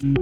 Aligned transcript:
Hey, 0.00 0.12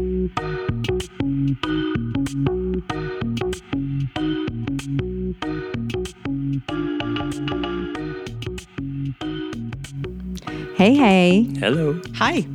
hey, 10.95 11.43
Hello. 11.59 12.01
Hi. 12.15 12.47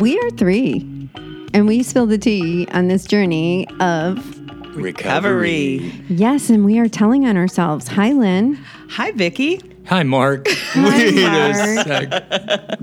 we 0.00 0.18
are 0.18 0.30
three, 0.30 1.08
and 1.52 1.66
we 1.66 1.82
spill 1.82 2.06
the 2.06 2.18
tea 2.18 2.66
on 2.72 2.88
this 2.88 3.04
journey 3.06 3.68
of 3.80 4.18
Recovery. 4.76 5.92
yes, 6.08 6.48
and 6.50 6.64
we 6.64 6.78
are 6.78 6.88
telling 6.88 7.26
on 7.26 7.36
ourselves. 7.36 7.88
Hi, 7.88 8.12
Lynn. 8.12 8.54
Hi, 8.90 9.10
Vicky. 9.12 9.60
Hi, 9.86 10.02
Mark. 10.02 10.46
Hi, 10.48 10.88
Wait 10.88 11.18
a 11.18 11.28
Mark. 11.30 11.86
sec. 11.86 12.80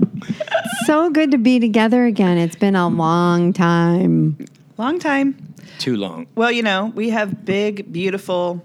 So 0.86 1.08
good 1.10 1.30
to 1.30 1.38
be 1.38 1.60
together 1.60 2.04
again. 2.04 2.36
It's 2.38 2.56
been 2.56 2.76
a 2.76 2.88
long 2.88 3.52
time. 3.52 4.36
Long 4.76 4.98
time. 4.98 5.54
Too 5.78 5.96
long. 5.96 6.26
Well, 6.34 6.52
you 6.52 6.62
know, 6.62 6.92
we 6.94 7.10
have 7.10 7.44
big, 7.44 7.92
beautiful, 7.92 8.62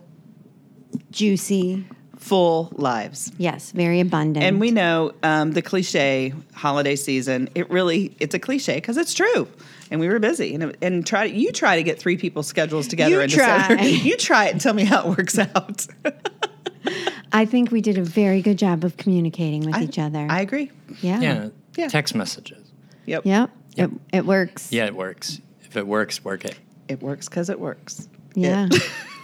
Juicy. 1.11 1.85
full 2.17 2.71
lives. 2.75 3.31
Yes, 3.37 3.71
very 3.71 3.99
abundant. 3.99 4.43
And 4.45 4.59
we 4.59 4.71
know 4.71 5.13
um, 5.23 5.53
the 5.53 5.61
cliche 5.61 6.33
holiday 6.53 6.95
season. 6.95 7.49
It 7.55 7.69
really 7.69 8.15
it's 8.19 8.35
a 8.35 8.39
cliche 8.39 8.75
because 8.75 8.97
it's 8.97 9.13
true. 9.13 9.47
And 9.91 9.99
we 9.99 10.07
were 10.07 10.19
busy, 10.19 10.53
and 10.53 10.75
and 10.81 11.05
try 11.07 11.23
you 11.23 11.51
try 11.51 11.77
to 11.77 11.83
get 11.83 11.99
three 11.99 12.17
people's 12.17 12.47
schedules 12.47 12.87
together. 12.87 13.11
You 13.11 13.21
in 13.21 13.29
try. 13.29 13.59
December. 13.59 13.83
you 13.83 14.17
try 14.17 14.45
it 14.47 14.51
and 14.51 14.61
tell 14.61 14.73
me 14.73 14.83
how 14.83 15.09
it 15.09 15.17
works 15.17 15.39
out. 15.39 15.87
I 17.31 17.45
think 17.45 17.71
we 17.71 17.81
did 17.81 17.97
a 17.97 18.03
very 18.03 18.41
good 18.41 18.57
job 18.57 18.83
of 18.83 18.97
communicating 18.97 19.61
with 19.61 19.77
each 19.81 19.99
other. 19.99 20.27
I 20.29 20.41
agree. 20.41 20.71
yeah. 21.01 21.19
Yeah. 21.21 21.49
Yeah. 21.75 21.87
Text 21.87 22.15
messages. 22.15 22.71
Yep. 23.05 23.25
Yep. 23.25 23.51
Yep. 23.75 23.91
It, 23.91 24.17
it 24.17 24.25
works. 24.25 24.71
Yeah, 24.71 24.85
it 24.85 24.95
works. 24.95 25.41
If 25.63 25.77
it 25.77 25.87
works, 25.87 26.23
work 26.23 26.45
it. 26.45 26.57
It 26.87 27.01
works 27.01 27.29
because 27.29 27.49
it 27.49 27.59
works. 27.59 28.07
Yeah. 28.35 28.69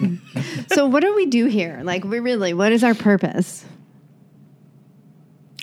so 0.72 0.88
what 0.88 1.02
do 1.02 1.16
we 1.16 1.26
do 1.26 1.46
here? 1.46 1.82
Like 1.84 2.04
we 2.04 2.20
really 2.20 2.54
what 2.54 2.72
is 2.72 2.84
our 2.84 2.94
purpose? 2.94 3.66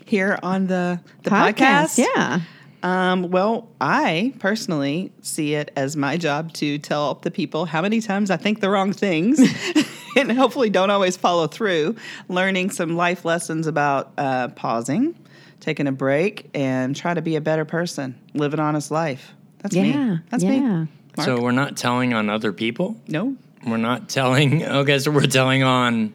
Here 0.04 0.38
on 0.42 0.66
the 0.66 1.00
the 1.22 1.30
podcast. 1.30 1.98
Yeah. 1.98 2.40
Um, 2.82 3.30
well, 3.30 3.68
I 3.80 4.34
personally 4.40 5.12
see 5.22 5.54
it 5.54 5.70
as 5.76 5.96
my 5.96 6.16
job 6.16 6.52
to 6.54 6.78
tell 6.78 7.14
the 7.14 7.30
people 7.30 7.64
how 7.64 7.80
many 7.80 8.00
times 8.00 8.30
I 8.30 8.36
think 8.36 8.60
the 8.60 8.68
wrong 8.68 8.92
things 8.92 9.40
and 10.16 10.32
hopefully 10.32 10.68
don't 10.68 10.90
always 10.90 11.16
follow 11.16 11.46
through, 11.46 11.94
learning 12.28 12.70
some 12.70 12.96
life 12.96 13.24
lessons 13.24 13.68
about 13.68 14.12
uh, 14.18 14.48
pausing, 14.48 15.16
taking 15.62 15.86
a 15.86 15.92
break, 15.92 16.50
and 16.54 16.94
try 16.94 17.14
to 17.14 17.22
be 17.22 17.36
a 17.36 17.40
better 17.40 17.64
person, 17.64 18.18
live 18.34 18.52
an 18.52 18.60
honest 18.60 18.90
life. 18.90 19.32
That's 19.60 19.74
Yeah. 19.76 19.82
me. 19.82 20.18
That's 20.28 20.42
yeah. 20.42 20.50
me. 20.50 20.88
Mark? 21.16 21.24
So 21.24 21.40
we're 21.40 21.52
not 21.52 21.76
telling 21.76 22.12
on 22.12 22.28
other 22.28 22.52
people. 22.52 22.96
No? 23.06 23.36
We're 23.64 23.76
not 23.76 24.08
telling. 24.08 24.62
Okay, 24.82 24.98
so 24.98 25.10
we're 25.12 25.26
telling 25.26 25.62
on 25.62 26.12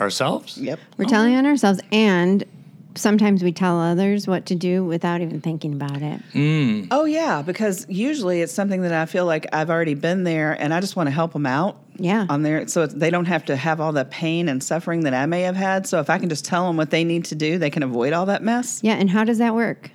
ourselves. 0.00 0.58
Yep. 0.58 0.80
We're 0.98 1.04
telling 1.04 1.34
on 1.36 1.46
ourselves 1.46 1.80
and 1.92 2.44
sometimes 2.94 3.42
we 3.42 3.52
tell 3.52 3.80
others 3.80 4.26
what 4.26 4.46
to 4.46 4.54
do 4.54 4.84
without 4.84 5.20
even 5.20 5.40
thinking 5.40 5.72
about 5.72 6.02
it. 6.02 6.20
Mm. 6.32 6.88
Oh, 6.90 7.04
yeah, 7.04 7.42
because 7.42 7.86
usually 7.88 8.42
it's 8.42 8.52
something 8.52 8.82
that 8.82 8.92
I 8.92 9.06
feel 9.06 9.26
like 9.26 9.46
I've 9.52 9.70
already 9.70 9.94
been 9.94 10.24
there 10.24 10.52
and 10.60 10.74
I 10.74 10.80
just 10.80 10.96
want 10.96 11.06
to 11.08 11.10
help 11.12 11.32
them 11.32 11.46
out. 11.46 11.76
Yeah. 11.96 12.24
on 12.30 12.42
there 12.42 12.66
so 12.66 12.86
they 12.86 13.10
don't 13.10 13.26
have 13.26 13.44
to 13.46 13.56
have 13.56 13.78
all 13.78 13.92
the 13.92 14.06
pain 14.06 14.48
and 14.48 14.64
suffering 14.64 15.00
that 15.00 15.12
I 15.12 15.26
may 15.26 15.42
have 15.42 15.56
had. 15.56 15.86
So 15.86 16.00
if 16.00 16.08
I 16.08 16.16
can 16.16 16.30
just 16.30 16.46
tell 16.46 16.66
them 16.66 16.78
what 16.78 16.88
they 16.88 17.04
need 17.04 17.26
to 17.26 17.34
do, 17.34 17.58
they 17.58 17.68
can 17.68 17.82
avoid 17.82 18.14
all 18.14 18.24
that 18.26 18.42
mess. 18.42 18.80
Yeah, 18.82 18.94
and 18.94 19.10
how 19.10 19.24
does 19.24 19.36
that 19.36 19.54
work? 19.54 19.90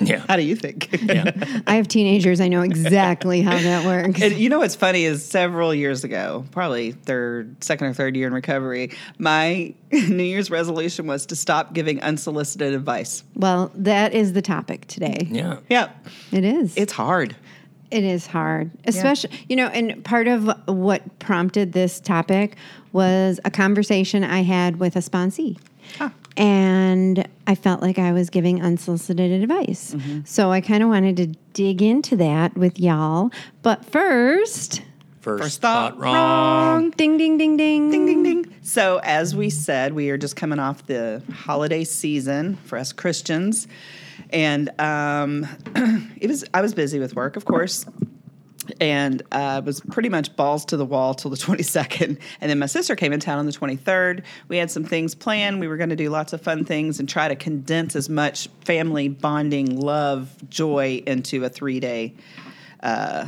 Yeah. 0.00 0.24
How 0.28 0.36
do 0.36 0.42
you 0.42 0.56
think? 0.56 0.88
Yeah. 1.02 1.30
I 1.66 1.74
have 1.74 1.88
teenagers. 1.88 2.40
I 2.40 2.48
know 2.48 2.62
exactly 2.62 3.42
how 3.42 3.56
that 3.58 3.84
works. 3.84 4.20
And 4.22 4.34
you 4.34 4.48
know 4.48 4.60
what's 4.60 4.74
funny 4.74 5.04
is 5.04 5.24
several 5.24 5.74
years 5.74 6.04
ago, 6.04 6.44
probably 6.52 6.92
third, 6.92 7.62
second 7.62 7.88
or 7.88 7.94
third 7.94 8.16
year 8.16 8.26
in 8.26 8.32
recovery, 8.32 8.92
my 9.18 9.74
New 9.92 10.22
Year's 10.22 10.50
resolution 10.50 11.06
was 11.06 11.26
to 11.26 11.36
stop 11.36 11.74
giving 11.74 12.00
unsolicited 12.02 12.72
advice. 12.74 13.24
Well, 13.34 13.70
that 13.74 14.14
is 14.14 14.32
the 14.32 14.42
topic 14.42 14.86
today. 14.86 15.28
Yeah. 15.30 15.58
Yeah, 15.68 15.90
It 16.32 16.44
is. 16.44 16.76
it's 16.76 16.92
hard. 16.92 17.36
It 17.90 18.04
is 18.04 18.26
hard, 18.26 18.70
especially, 18.86 19.30
you 19.48 19.56
know, 19.56 19.66
and 19.66 20.04
part 20.04 20.28
of 20.28 20.48
what 20.68 21.18
prompted 21.18 21.72
this 21.72 21.98
topic 21.98 22.54
was 22.92 23.40
a 23.44 23.50
conversation 23.50 24.22
I 24.22 24.42
had 24.44 24.78
with 24.78 24.94
a 24.94 25.00
sponsee. 25.00 25.58
Ah. 25.98 26.12
And 26.40 27.28
I 27.46 27.54
felt 27.54 27.82
like 27.82 27.98
I 27.98 28.12
was 28.12 28.30
giving 28.30 28.62
unsolicited 28.62 29.42
advice. 29.42 29.94
So 30.24 30.50
I 30.50 30.60
kind 30.60 30.82
of 30.82 30.88
wanted 30.88 31.16
to 31.18 31.26
dig 31.52 31.82
into 31.82 32.16
that 32.16 32.56
with 32.56 32.80
y'all. 32.80 33.30
But 33.62 33.84
first, 33.84 34.82
First, 35.20 35.42
First 35.42 35.60
thought, 35.60 35.98
thought 35.98 36.00
wrong. 36.00 36.90
ding, 36.92 37.18
ding, 37.18 37.36
ding, 37.36 37.58
ding. 37.58 37.90
Ding, 37.90 38.06
ding, 38.06 38.22
ding. 38.22 38.54
So, 38.62 39.00
as 39.02 39.36
we 39.36 39.50
said, 39.50 39.92
we 39.92 40.08
are 40.08 40.16
just 40.16 40.34
coming 40.34 40.58
off 40.58 40.86
the 40.86 41.22
holiday 41.30 41.84
season 41.84 42.56
for 42.64 42.78
us 42.78 42.94
Christians. 42.94 43.68
And 44.30 44.70
um, 44.80 45.46
it 46.18 46.26
was 46.26 46.46
I 46.54 46.62
was 46.62 46.72
busy 46.72 46.98
with 46.98 47.14
work, 47.14 47.36
of 47.36 47.44
course, 47.44 47.84
and 48.80 49.22
uh, 49.32 49.62
was 49.64 49.80
pretty 49.80 50.08
much 50.08 50.34
balls 50.36 50.64
to 50.66 50.76
the 50.76 50.84
wall 50.84 51.14
till 51.14 51.30
the 51.30 51.36
22nd. 51.38 52.18
And 52.40 52.50
then 52.50 52.58
my 52.58 52.66
sister 52.66 52.96
came 52.96 53.12
in 53.12 53.20
town 53.20 53.38
on 53.38 53.46
the 53.46 53.52
23rd. 53.52 54.22
We 54.48 54.58
had 54.58 54.70
some 54.70 54.84
things 54.84 55.14
planned. 55.14 55.60
We 55.60 55.68
were 55.68 55.76
going 55.76 55.90
to 55.90 55.96
do 55.96 56.10
lots 56.10 56.32
of 56.32 56.40
fun 56.40 56.64
things 56.64 57.00
and 57.00 57.08
try 57.08 57.28
to 57.28 57.36
condense 57.36 57.96
as 57.96 58.08
much 58.08 58.48
family 58.64 59.08
bonding, 59.08 59.78
love, 59.78 60.34
joy 60.48 61.02
into 61.06 61.44
a 61.44 61.48
three 61.48 61.80
day 61.80 62.14
uh, 62.82 63.26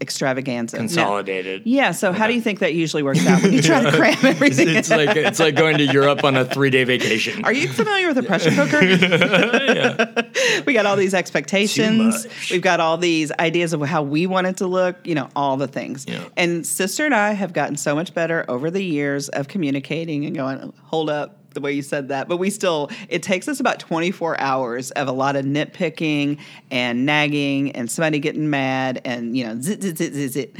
extravaganza. 0.00 0.76
Now- 0.76 0.82
Consolidated. 0.82 1.62
yeah. 1.64 1.90
So 1.90 2.12
how 2.12 2.26
do 2.26 2.34
you 2.34 2.40
think 2.40 2.60
that 2.60 2.74
usually 2.74 3.02
works 3.02 3.26
out 3.26 3.42
when 3.42 3.52
you 3.52 3.62
try 3.62 3.82
to 3.82 3.92
cram 3.96 4.16
everything? 4.24 4.68
It's 4.68 4.90
like 4.90 5.16
it's 5.16 5.40
like 5.40 5.54
going 5.56 5.78
to 5.78 5.84
Europe 5.84 6.24
on 6.24 6.36
a 6.36 6.44
three 6.44 6.70
day 6.70 6.84
vacation. 6.84 7.44
Are 7.44 7.52
you 7.52 7.68
familiar 7.68 8.08
with 8.08 8.18
a 8.18 8.22
pressure 8.22 8.50
cooker? 8.50 8.80
we 10.66 10.72
got 10.72 10.86
all 10.86 10.96
these 10.96 11.14
expectations. 11.14 12.22
Too 12.22 12.28
much. 12.28 12.50
We've 12.50 12.62
got 12.62 12.80
all 12.80 12.96
these 12.96 13.32
ideas 13.38 13.72
of 13.72 13.80
how 13.82 14.02
we 14.02 14.26
want 14.26 14.46
it 14.46 14.56
to 14.58 14.66
look, 14.66 14.96
you 15.04 15.14
know, 15.14 15.28
all 15.34 15.56
the 15.56 15.68
things. 15.68 16.04
Yeah. 16.08 16.24
And 16.36 16.66
sister 16.66 17.04
and 17.04 17.14
I 17.14 17.32
have 17.32 17.52
gotten 17.52 17.76
so 17.76 17.94
much 17.94 18.14
better 18.14 18.44
over 18.48 18.70
the 18.70 18.84
years 18.84 19.28
of 19.30 19.48
communicating 19.48 20.24
and 20.26 20.34
going, 20.34 20.72
hold 20.84 21.10
up. 21.10 21.37
The 21.54 21.60
way 21.60 21.72
you 21.72 21.82
said 21.82 22.08
that, 22.08 22.28
but 22.28 22.36
we 22.36 22.50
still, 22.50 22.90
it 23.08 23.22
takes 23.22 23.48
us 23.48 23.58
about 23.58 23.80
24 23.80 24.38
hours 24.40 24.90
of 24.92 25.08
a 25.08 25.12
lot 25.12 25.34
of 25.34 25.44
nitpicking 25.44 26.38
and 26.70 27.06
nagging 27.06 27.72
and 27.72 27.90
somebody 27.90 28.18
getting 28.18 28.50
mad 28.50 29.00
and, 29.04 29.36
you 29.36 29.44
know, 29.44 29.60
zit, 29.60 29.82
zit, 29.82 29.98
zit, 29.98 30.12
zit, 30.12 30.32
zit. 30.32 30.56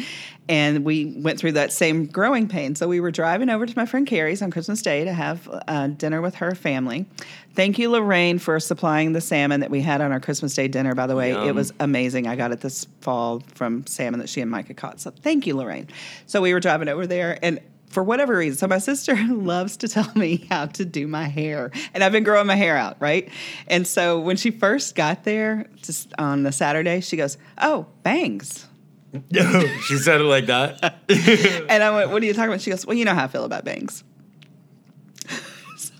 And 0.48 0.82
we 0.82 1.04
went 1.18 1.38
through 1.38 1.52
that 1.52 1.72
same 1.72 2.06
growing 2.06 2.48
pain. 2.48 2.74
So 2.74 2.88
we 2.88 3.00
were 3.00 3.10
driving 3.10 3.50
over 3.50 3.66
to 3.66 3.72
my 3.76 3.84
friend 3.84 4.06
Carrie's 4.06 4.40
on 4.40 4.50
Christmas 4.50 4.80
Day 4.80 5.04
to 5.04 5.12
have 5.12 5.46
uh, 5.68 5.88
dinner 5.88 6.22
with 6.22 6.36
her 6.36 6.54
family. 6.54 7.06
Thank 7.54 7.78
you, 7.78 7.90
Lorraine, 7.90 8.38
for 8.38 8.58
supplying 8.58 9.12
the 9.12 9.20
salmon 9.20 9.60
that 9.60 9.70
we 9.70 9.82
had 9.82 10.00
on 10.00 10.10
our 10.10 10.20
Christmas 10.20 10.54
Day 10.54 10.68
dinner. 10.68 10.94
By 10.94 11.06
the 11.06 11.16
way, 11.16 11.32
it 11.32 11.54
was 11.54 11.72
amazing. 11.80 12.26
I 12.26 12.36
got 12.36 12.52
it 12.52 12.60
this 12.60 12.86
fall 13.00 13.42
from 13.54 13.84
salmon 13.86 14.20
that 14.20 14.28
she 14.28 14.40
and 14.40 14.50
Micah 14.50 14.74
caught. 14.74 15.00
So 15.00 15.10
thank 15.10 15.46
you, 15.46 15.56
Lorraine. 15.56 15.88
So 16.26 16.40
we 16.40 16.54
were 16.54 16.60
driving 16.60 16.88
over 16.88 17.06
there 17.06 17.38
and 17.42 17.60
for 17.90 18.02
whatever 18.02 18.36
reason, 18.36 18.58
so 18.58 18.66
my 18.66 18.78
sister 18.78 19.16
loves 19.30 19.76
to 19.78 19.88
tell 19.88 20.10
me 20.14 20.46
how 20.48 20.66
to 20.66 20.84
do 20.84 21.06
my 21.06 21.24
hair, 21.24 21.70
and 21.94 22.04
I've 22.04 22.12
been 22.12 22.24
growing 22.24 22.46
my 22.46 22.56
hair 22.56 22.76
out, 22.76 22.96
right? 23.00 23.28
And 23.66 23.86
so 23.86 24.20
when 24.20 24.36
she 24.36 24.50
first 24.50 24.94
got 24.94 25.24
there, 25.24 25.66
just 25.76 26.12
on 26.18 26.42
the 26.42 26.52
Saturday, 26.52 27.00
she 27.00 27.16
goes, 27.16 27.38
"Oh, 27.58 27.86
bangs," 28.02 28.66
she 29.32 29.98
said 29.98 30.20
it 30.20 30.24
like 30.24 30.46
that. 30.46 31.00
and 31.68 31.82
I 31.82 31.90
went, 31.90 32.10
"What 32.10 32.22
are 32.22 32.26
you 32.26 32.34
talking 32.34 32.50
about?" 32.50 32.60
She 32.60 32.70
goes, 32.70 32.86
"Well, 32.86 32.96
you 32.96 33.04
know 33.04 33.14
how 33.14 33.24
I 33.24 33.28
feel 33.28 33.44
about 33.44 33.64
bangs." 33.64 34.04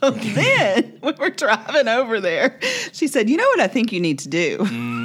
So 0.01 0.11
then 0.11 0.99
when 1.01 1.15
we 1.17 1.25
were 1.25 1.31
driving 1.31 1.89
over 1.89 2.21
there. 2.21 2.59
She 2.93 3.09
said, 3.09 3.29
You 3.29 3.37
know 3.37 3.49
what 3.49 3.61
I 3.61 3.67
think 3.67 3.93
you 3.93 4.01
need 4.01 4.21
to 4.21 4.29
do? 4.29 4.59
Mm. 4.59 4.98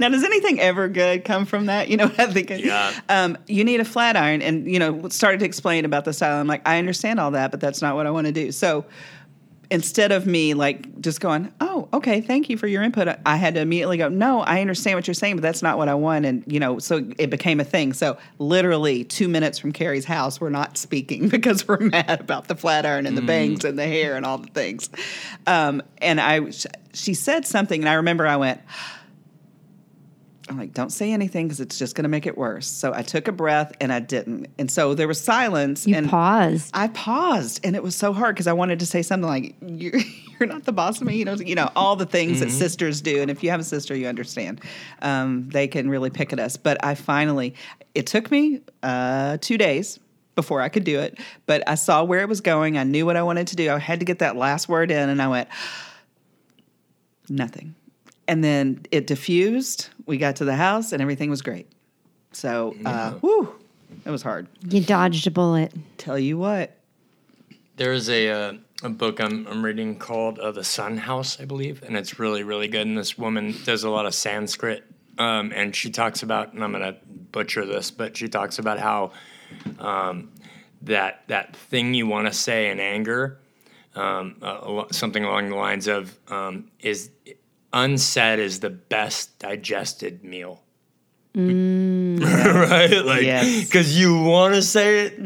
Now, 0.00 0.08
does 0.08 0.24
anything 0.24 0.60
ever 0.60 0.88
good 0.88 1.24
come 1.24 1.46
from 1.46 1.66
that? 1.66 1.88
You 1.88 1.96
know 1.96 2.10
I 2.18 2.26
think? 2.26 2.50
Yeah. 2.50 2.92
Um, 3.08 3.38
you 3.46 3.64
need 3.64 3.80
a 3.80 3.84
flat 3.84 4.16
iron. 4.16 4.42
And, 4.42 4.70
you 4.70 4.78
know, 4.78 5.08
started 5.08 5.40
to 5.40 5.46
explain 5.46 5.84
about 5.84 6.04
the 6.04 6.12
style. 6.12 6.40
I'm 6.40 6.46
like, 6.46 6.66
I 6.66 6.78
understand 6.78 7.20
all 7.20 7.32
that, 7.32 7.50
but 7.50 7.60
that's 7.60 7.82
not 7.82 7.94
what 7.94 8.06
I 8.06 8.10
want 8.10 8.26
to 8.26 8.32
do. 8.32 8.52
So 8.52 8.84
instead 9.70 10.12
of 10.12 10.26
me 10.26 10.54
like 10.54 11.00
just 11.00 11.20
going, 11.20 11.52
oh, 11.60 11.88
okay, 11.92 12.20
thank 12.20 12.48
you 12.48 12.56
for 12.56 12.66
your 12.66 12.82
input, 12.82 13.08
I 13.24 13.36
had 13.36 13.54
to 13.54 13.60
immediately 13.60 13.96
go, 13.96 14.08
no, 14.08 14.40
I 14.40 14.60
understand 14.60 14.96
what 14.96 15.06
you're 15.06 15.14
saying, 15.14 15.36
but 15.36 15.42
that's 15.42 15.62
not 15.62 15.78
what 15.78 15.88
I 15.88 15.94
want. 15.94 16.26
And, 16.26 16.44
you 16.46 16.60
know, 16.60 16.78
so 16.78 17.04
it 17.18 17.30
became 17.30 17.60
a 17.60 17.64
thing. 17.64 17.92
So 17.92 18.16
literally 18.38 19.04
two 19.04 19.28
minutes 19.28 19.58
from 19.58 19.72
Carrie's 19.72 20.04
house, 20.04 20.40
we're 20.40 20.50
not 20.50 20.76
speaking 20.76 21.28
because 21.30 21.66
we're 21.66 21.80
mad 21.80 22.20
about 22.20 22.48
the 22.48 22.54
flat 22.54 22.86
iron 22.86 23.06
and 23.06 23.16
the 23.16 23.22
bangs 23.22 23.64
and 23.64 23.78
the 23.78 23.86
hair 23.86 24.16
and 24.16 24.24
all 24.24 24.38
the 24.38 24.48
things. 24.48 24.88
Um, 25.46 25.82
and 25.98 26.20
I, 26.20 26.50
she 26.92 27.14
said 27.14 27.46
something, 27.46 27.80
and 27.80 27.88
I 27.88 27.94
remember 27.94 28.26
I 28.26 28.36
went, 28.36 28.60
I'm 30.48 30.58
like, 30.58 30.74
don't 30.74 30.90
say 30.90 31.12
anything 31.12 31.46
because 31.46 31.60
it's 31.60 31.78
just 31.78 31.94
going 31.94 32.02
to 32.02 32.08
make 32.08 32.26
it 32.26 32.36
worse. 32.36 32.66
So 32.66 32.92
I 32.94 33.02
took 33.02 33.28
a 33.28 33.32
breath 33.32 33.72
and 33.80 33.92
I 33.92 34.00
didn't. 34.00 34.48
And 34.58 34.70
so 34.70 34.94
there 34.94 35.08
was 35.08 35.20
silence. 35.20 35.86
You 35.86 35.96
and 35.96 36.08
paused. 36.08 36.70
I 36.74 36.88
paused 36.88 37.60
and 37.64 37.74
it 37.74 37.82
was 37.82 37.96
so 37.96 38.12
hard 38.12 38.34
because 38.34 38.46
I 38.46 38.52
wanted 38.52 38.78
to 38.80 38.86
say 38.86 39.00
something 39.02 39.28
like, 39.28 39.54
you're, 39.66 39.98
you're 40.38 40.46
not 40.46 40.64
the 40.64 40.72
boss 40.72 41.00
of 41.00 41.06
me. 41.06 41.16
You 41.16 41.24
know, 41.24 41.34
you 41.34 41.54
know 41.54 41.70
all 41.74 41.96
the 41.96 42.06
things 42.06 42.40
that 42.40 42.50
sisters 42.50 43.00
do. 43.00 43.22
And 43.22 43.30
if 43.30 43.42
you 43.42 43.50
have 43.50 43.60
a 43.60 43.64
sister, 43.64 43.96
you 43.96 44.06
understand. 44.06 44.60
Um, 45.00 45.48
they 45.48 45.66
can 45.66 45.88
really 45.88 46.10
pick 46.10 46.32
at 46.32 46.38
us. 46.38 46.56
But 46.56 46.84
I 46.84 46.94
finally, 46.94 47.54
it 47.94 48.06
took 48.06 48.30
me 48.30 48.60
uh, 48.82 49.38
two 49.40 49.56
days 49.56 49.98
before 50.34 50.60
I 50.60 50.68
could 50.68 50.84
do 50.84 51.00
it. 51.00 51.18
But 51.46 51.62
I 51.66 51.74
saw 51.76 52.04
where 52.04 52.20
it 52.20 52.28
was 52.28 52.40
going. 52.40 52.76
I 52.76 52.84
knew 52.84 53.06
what 53.06 53.16
I 53.16 53.22
wanted 53.22 53.46
to 53.48 53.56
do. 53.56 53.70
I 53.70 53.78
had 53.78 54.00
to 54.00 54.06
get 54.06 54.18
that 54.18 54.36
last 54.36 54.68
word 54.68 54.90
in, 54.90 55.08
and 55.08 55.22
I 55.22 55.28
went, 55.28 55.48
nothing. 57.28 57.74
And 58.26 58.42
then 58.42 58.86
it 58.90 59.06
diffused. 59.06 59.88
We 60.06 60.16
got 60.16 60.36
to 60.36 60.44
the 60.44 60.56
house, 60.56 60.92
and 60.92 61.02
everything 61.02 61.30
was 61.30 61.42
great. 61.42 61.70
So, 62.32 62.74
uh, 62.84 63.12
whew, 63.12 63.54
it 64.04 64.10
was 64.10 64.22
hard. 64.22 64.48
You 64.68 64.80
dodged 64.80 65.26
a 65.26 65.30
bullet. 65.30 65.72
Tell 65.98 66.18
you 66.18 66.38
what. 66.38 66.76
There's 67.76 68.08
a 68.08 68.30
uh, 68.30 68.52
a 68.82 68.88
book 68.88 69.20
I'm 69.20 69.46
I'm 69.46 69.64
reading 69.64 69.98
called 69.98 70.38
uh, 70.38 70.52
The 70.52 70.64
Sun 70.64 70.98
House, 70.98 71.40
I 71.40 71.44
believe, 71.44 71.82
and 71.82 71.96
it's 71.96 72.18
really 72.18 72.42
really 72.42 72.68
good. 72.68 72.86
And 72.86 72.96
this 72.96 73.18
woman 73.18 73.54
does 73.64 73.84
a 73.84 73.90
lot 73.90 74.06
of 74.06 74.14
Sanskrit, 74.14 74.84
um, 75.18 75.52
and 75.54 75.74
she 75.74 75.90
talks 75.90 76.22
about, 76.22 76.52
and 76.52 76.62
I'm 76.62 76.72
gonna 76.72 76.96
butcher 77.32 77.66
this, 77.66 77.90
but 77.90 78.16
she 78.16 78.28
talks 78.28 78.58
about 78.58 78.78
how 78.78 79.12
um, 79.78 80.30
that 80.82 81.24
that 81.28 81.56
thing 81.56 81.94
you 81.94 82.06
want 82.06 82.26
to 82.26 82.32
say 82.32 82.70
in 82.70 82.78
anger, 82.78 83.38
um, 83.94 84.36
uh, 84.42 84.84
something 84.92 85.24
along 85.24 85.50
the 85.50 85.56
lines 85.56 85.86
of 85.88 86.16
um, 86.28 86.70
is 86.80 87.10
unsaid 87.74 88.38
is 88.38 88.60
the 88.60 88.70
best 88.70 89.38
digested 89.38 90.24
meal. 90.24 90.62
right 91.36 93.02
like 93.04 93.22
Yes. 93.24 93.64
because 93.66 93.98
you 93.98 94.22
want 94.22 94.54
to 94.54 94.62
say 94.62 95.06
it 95.06 95.18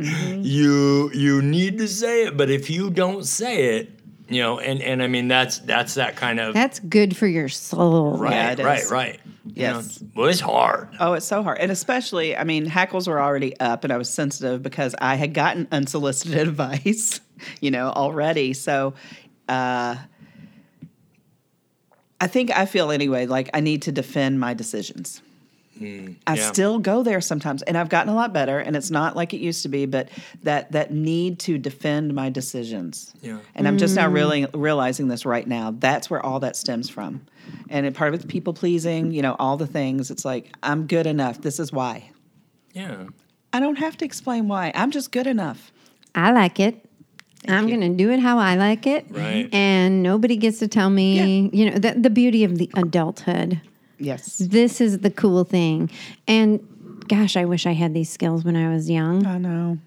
you 0.42 1.10
you 1.12 1.42
need 1.42 1.76
to 1.78 1.86
say 1.86 2.24
it 2.24 2.36
but 2.36 2.48
if 2.48 2.70
you 2.70 2.88
don't 2.88 3.26
say 3.26 3.76
it 3.76 3.90
you 4.30 4.40
know 4.40 4.58
and 4.58 4.80
and 4.80 5.02
i 5.02 5.06
mean 5.06 5.28
that's 5.28 5.58
that's 5.58 5.94
that 5.94 6.16
kind 6.16 6.40
of 6.40 6.54
That's 6.54 6.78
good 6.80 7.14
for 7.14 7.26
your 7.26 7.50
soul. 7.50 8.16
right 8.16 8.58
Yeah, 8.58 8.64
right 8.64 8.82
is. 8.84 8.90
right 8.90 9.20
You 9.44 9.52
Yes. 9.56 10.00
know, 10.00 10.08
well 10.14 10.28
it's 10.30 10.40
hard 10.40 10.88
Oh, 10.98 11.12
it's 11.12 11.26
so 11.26 11.42
hard. 11.42 11.58
And 11.58 11.70
especially, 11.70 12.34
I 12.36 12.44
mean, 12.44 12.64
hackles 12.66 13.06
were 13.06 13.20
already 13.20 13.58
up 13.60 13.84
and 13.84 13.92
I 13.92 13.96
was 13.98 14.08
sensitive 14.10 14.62
because 14.62 14.94
I 14.98 15.14
had 15.16 15.32
gotten 15.34 15.68
unsolicited 15.70 16.38
advice, 16.48 17.20
you 17.60 17.70
know, 17.70 17.90
already. 17.90 18.52
So, 18.54 18.94
uh, 19.48 19.96
I 22.20 22.26
think 22.26 22.50
I 22.50 22.66
feel 22.66 22.90
anyway 22.90 23.26
like 23.26 23.50
I 23.54 23.60
need 23.60 23.82
to 23.82 23.92
defend 23.92 24.40
my 24.40 24.54
decisions. 24.54 25.22
Mm, 25.80 26.16
I 26.26 26.34
yeah. 26.34 26.50
still 26.50 26.80
go 26.80 27.04
there 27.04 27.20
sometimes, 27.20 27.62
and 27.62 27.78
I've 27.78 27.88
gotten 27.88 28.12
a 28.12 28.14
lot 28.14 28.32
better, 28.32 28.58
and 28.58 28.74
it's 28.74 28.90
not 28.90 29.14
like 29.14 29.32
it 29.32 29.38
used 29.38 29.62
to 29.62 29.68
be. 29.68 29.86
But 29.86 30.08
that 30.42 30.72
that 30.72 30.92
need 30.92 31.38
to 31.40 31.56
defend 31.56 32.14
my 32.14 32.30
decisions, 32.30 33.14
Yeah. 33.20 33.38
And 33.54 33.68
I'm 33.68 33.78
just 33.78 33.94
now 33.94 34.08
mm. 34.08 34.14
really 34.14 34.46
realizing 34.54 35.06
this 35.06 35.24
right 35.24 35.46
now. 35.46 35.72
That's 35.78 36.10
where 36.10 36.24
all 36.24 36.40
that 36.40 36.56
stems 36.56 36.90
from, 36.90 37.24
and 37.68 37.86
it, 37.86 37.94
part 37.94 38.12
of 38.12 38.14
it's 38.14 38.30
people 38.30 38.54
pleasing. 38.54 39.12
You 39.12 39.22
know, 39.22 39.36
all 39.38 39.56
the 39.56 39.68
things. 39.68 40.10
It's 40.10 40.24
like 40.24 40.52
I'm 40.64 40.88
good 40.88 41.06
enough. 41.06 41.42
This 41.42 41.60
is 41.60 41.72
why. 41.72 42.10
yeah 42.72 43.06
I 43.52 43.60
don't 43.60 43.76
have 43.76 43.96
to 43.98 44.04
explain 44.04 44.48
why. 44.48 44.72
I'm 44.74 44.90
just 44.90 45.10
good 45.10 45.26
enough. 45.26 45.72
I 46.14 46.32
like 46.32 46.60
it. 46.60 46.84
I'm 47.46 47.68
going 47.68 47.80
to 47.80 47.88
do 47.90 48.10
it 48.10 48.20
how 48.20 48.38
I 48.38 48.56
like 48.56 48.86
it. 48.86 49.06
Right. 49.10 49.48
And 49.52 50.02
nobody 50.02 50.36
gets 50.36 50.58
to 50.58 50.68
tell 50.68 50.90
me, 50.90 51.50
you 51.52 51.70
know, 51.70 51.78
the, 51.78 51.94
the 51.96 52.10
beauty 52.10 52.44
of 52.44 52.58
the 52.58 52.70
adulthood. 52.74 53.60
Yes, 53.98 54.38
This 54.38 54.80
is 54.80 55.00
the 55.00 55.10
cool 55.10 55.44
thing. 55.44 55.90
And 56.26 56.60
gosh, 57.08 57.36
I 57.36 57.44
wish 57.44 57.66
I 57.66 57.72
had 57.72 57.94
these 57.94 58.08
skills 58.10 58.44
when 58.44 58.56
I 58.56 58.72
was 58.72 58.88
young. 58.88 59.26
I 59.26 59.38
know, 59.38 59.78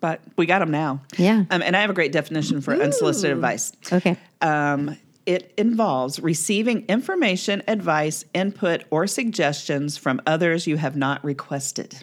but 0.00 0.20
we 0.36 0.46
got 0.46 0.60
them 0.60 0.70
now. 0.70 1.02
Yeah. 1.18 1.44
Um, 1.50 1.62
and 1.62 1.76
I 1.76 1.82
have 1.82 1.90
a 1.90 1.94
great 1.94 2.12
definition 2.12 2.60
for 2.60 2.74
unsolicited 2.74 3.32
advice. 3.32 3.72
Okay. 3.92 4.16
Um, 4.40 4.96
it 5.26 5.52
involves 5.58 6.18
receiving 6.20 6.86
information, 6.86 7.62
advice, 7.68 8.24
input, 8.32 8.84
or 8.90 9.06
suggestions 9.06 9.98
from 9.98 10.20
others 10.26 10.66
you 10.66 10.76
have 10.78 10.96
not 10.96 11.22
requested. 11.22 11.98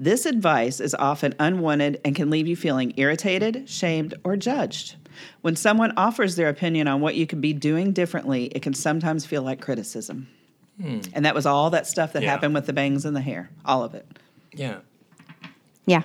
This 0.00 0.24
advice 0.24 0.80
is 0.80 0.94
often 0.94 1.34
unwanted 1.38 2.00
and 2.06 2.16
can 2.16 2.30
leave 2.30 2.48
you 2.48 2.56
feeling 2.56 2.94
irritated, 2.96 3.68
shamed, 3.68 4.14
or 4.24 4.34
judged. 4.34 4.96
When 5.42 5.56
someone 5.56 5.92
offers 5.98 6.36
their 6.36 6.48
opinion 6.48 6.88
on 6.88 7.02
what 7.02 7.16
you 7.16 7.26
could 7.26 7.42
be 7.42 7.52
doing 7.52 7.92
differently, 7.92 8.46
it 8.46 8.62
can 8.62 8.72
sometimes 8.72 9.26
feel 9.26 9.42
like 9.42 9.60
criticism. 9.60 10.26
Hmm. 10.80 11.00
And 11.12 11.26
that 11.26 11.34
was 11.34 11.44
all 11.44 11.68
that 11.68 11.86
stuff 11.86 12.14
that 12.14 12.22
Yeah. 12.22 12.30
happened 12.30 12.54
with 12.54 12.64
the 12.64 12.72
bangs 12.72 13.04
and 13.04 13.14
the 13.14 13.20
hair, 13.20 13.50
all 13.66 13.84
of 13.84 13.94
it. 13.94 14.06
Yeah. 14.54 14.78
yeah 15.84 16.02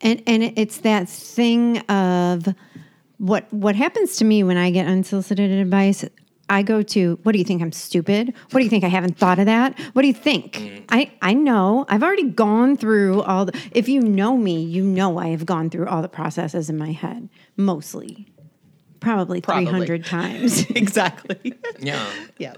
And 0.00 0.20
and 0.26 0.42
it's 0.56 0.78
that 0.78 1.08
thing 1.08 1.78
of 1.82 2.48
what 3.18 3.46
what 3.52 3.76
happens 3.76 4.16
to 4.16 4.24
me 4.24 4.42
when 4.42 4.56
I 4.56 4.72
get 4.72 4.88
unsolicited 4.88 5.52
advice, 5.52 6.04
I 6.50 6.62
go 6.62 6.82
to, 6.82 7.18
what 7.22 7.32
do 7.32 7.38
you 7.38 7.44
think 7.44 7.60
I'm 7.62 7.72
stupid? 7.72 8.34
What 8.50 8.60
do 8.60 8.64
you 8.64 8.70
think 8.70 8.84
I 8.84 8.88
haven't 8.88 9.18
thought 9.18 9.38
of 9.38 9.46
that? 9.46 9.78
What 9.92 10.02
do 10.02 10.08
you 10.08 10.14
think? 10.14 10.54
Mm. 10.54 10.84
I 10.88 11.10
I 11.20 11.34
know. 11.34 11.84
I've 11.88 12.02
already 12.02 12.30
gone 12.30 12.76
through 12.76 13.22
all 13.22 13.44
the 13.46 13.60
if 13.72 13.88
you 13.88 14.00
know 14.00 14.36
me, 14.36 14.62
you 14.62 14.82
know 14.82 15.18
I 15.18 15.28
have 15.28 15.44
gone 15.44 15.70
through 15.70 15.86
all 15.88 16.02
the 16.02 16.08
processes 16.08 16.70
in 16.70 16.78
my 16.78 16.92
head, 16.92 17.28
mostly. 17.56 18.26
Probably, 19.00 19.40
Probably. 19.40 19.66
300 19.66 20.04
times. 20.04 20.68
exactly. 20.74 21.54
yeah 21.78 22.04
yeah. 22.38 22.54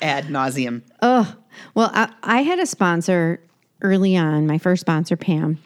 Ad 0.00 0.26
nauseum. 0.26 0.82
Oh, 1.02 1.36
well, 1.74 1.90
I, 1.92 2.12
I 2.22 2.42
had 2.42 2.58
a 2.58 2.66
sponsor 2.66 3.40
early 3.82 4.16
on, 4.16 4.46
my 4.46 4.58
first 4.58 4.80
sponsor, 4.80 5.16
Pam, 5.16 5.58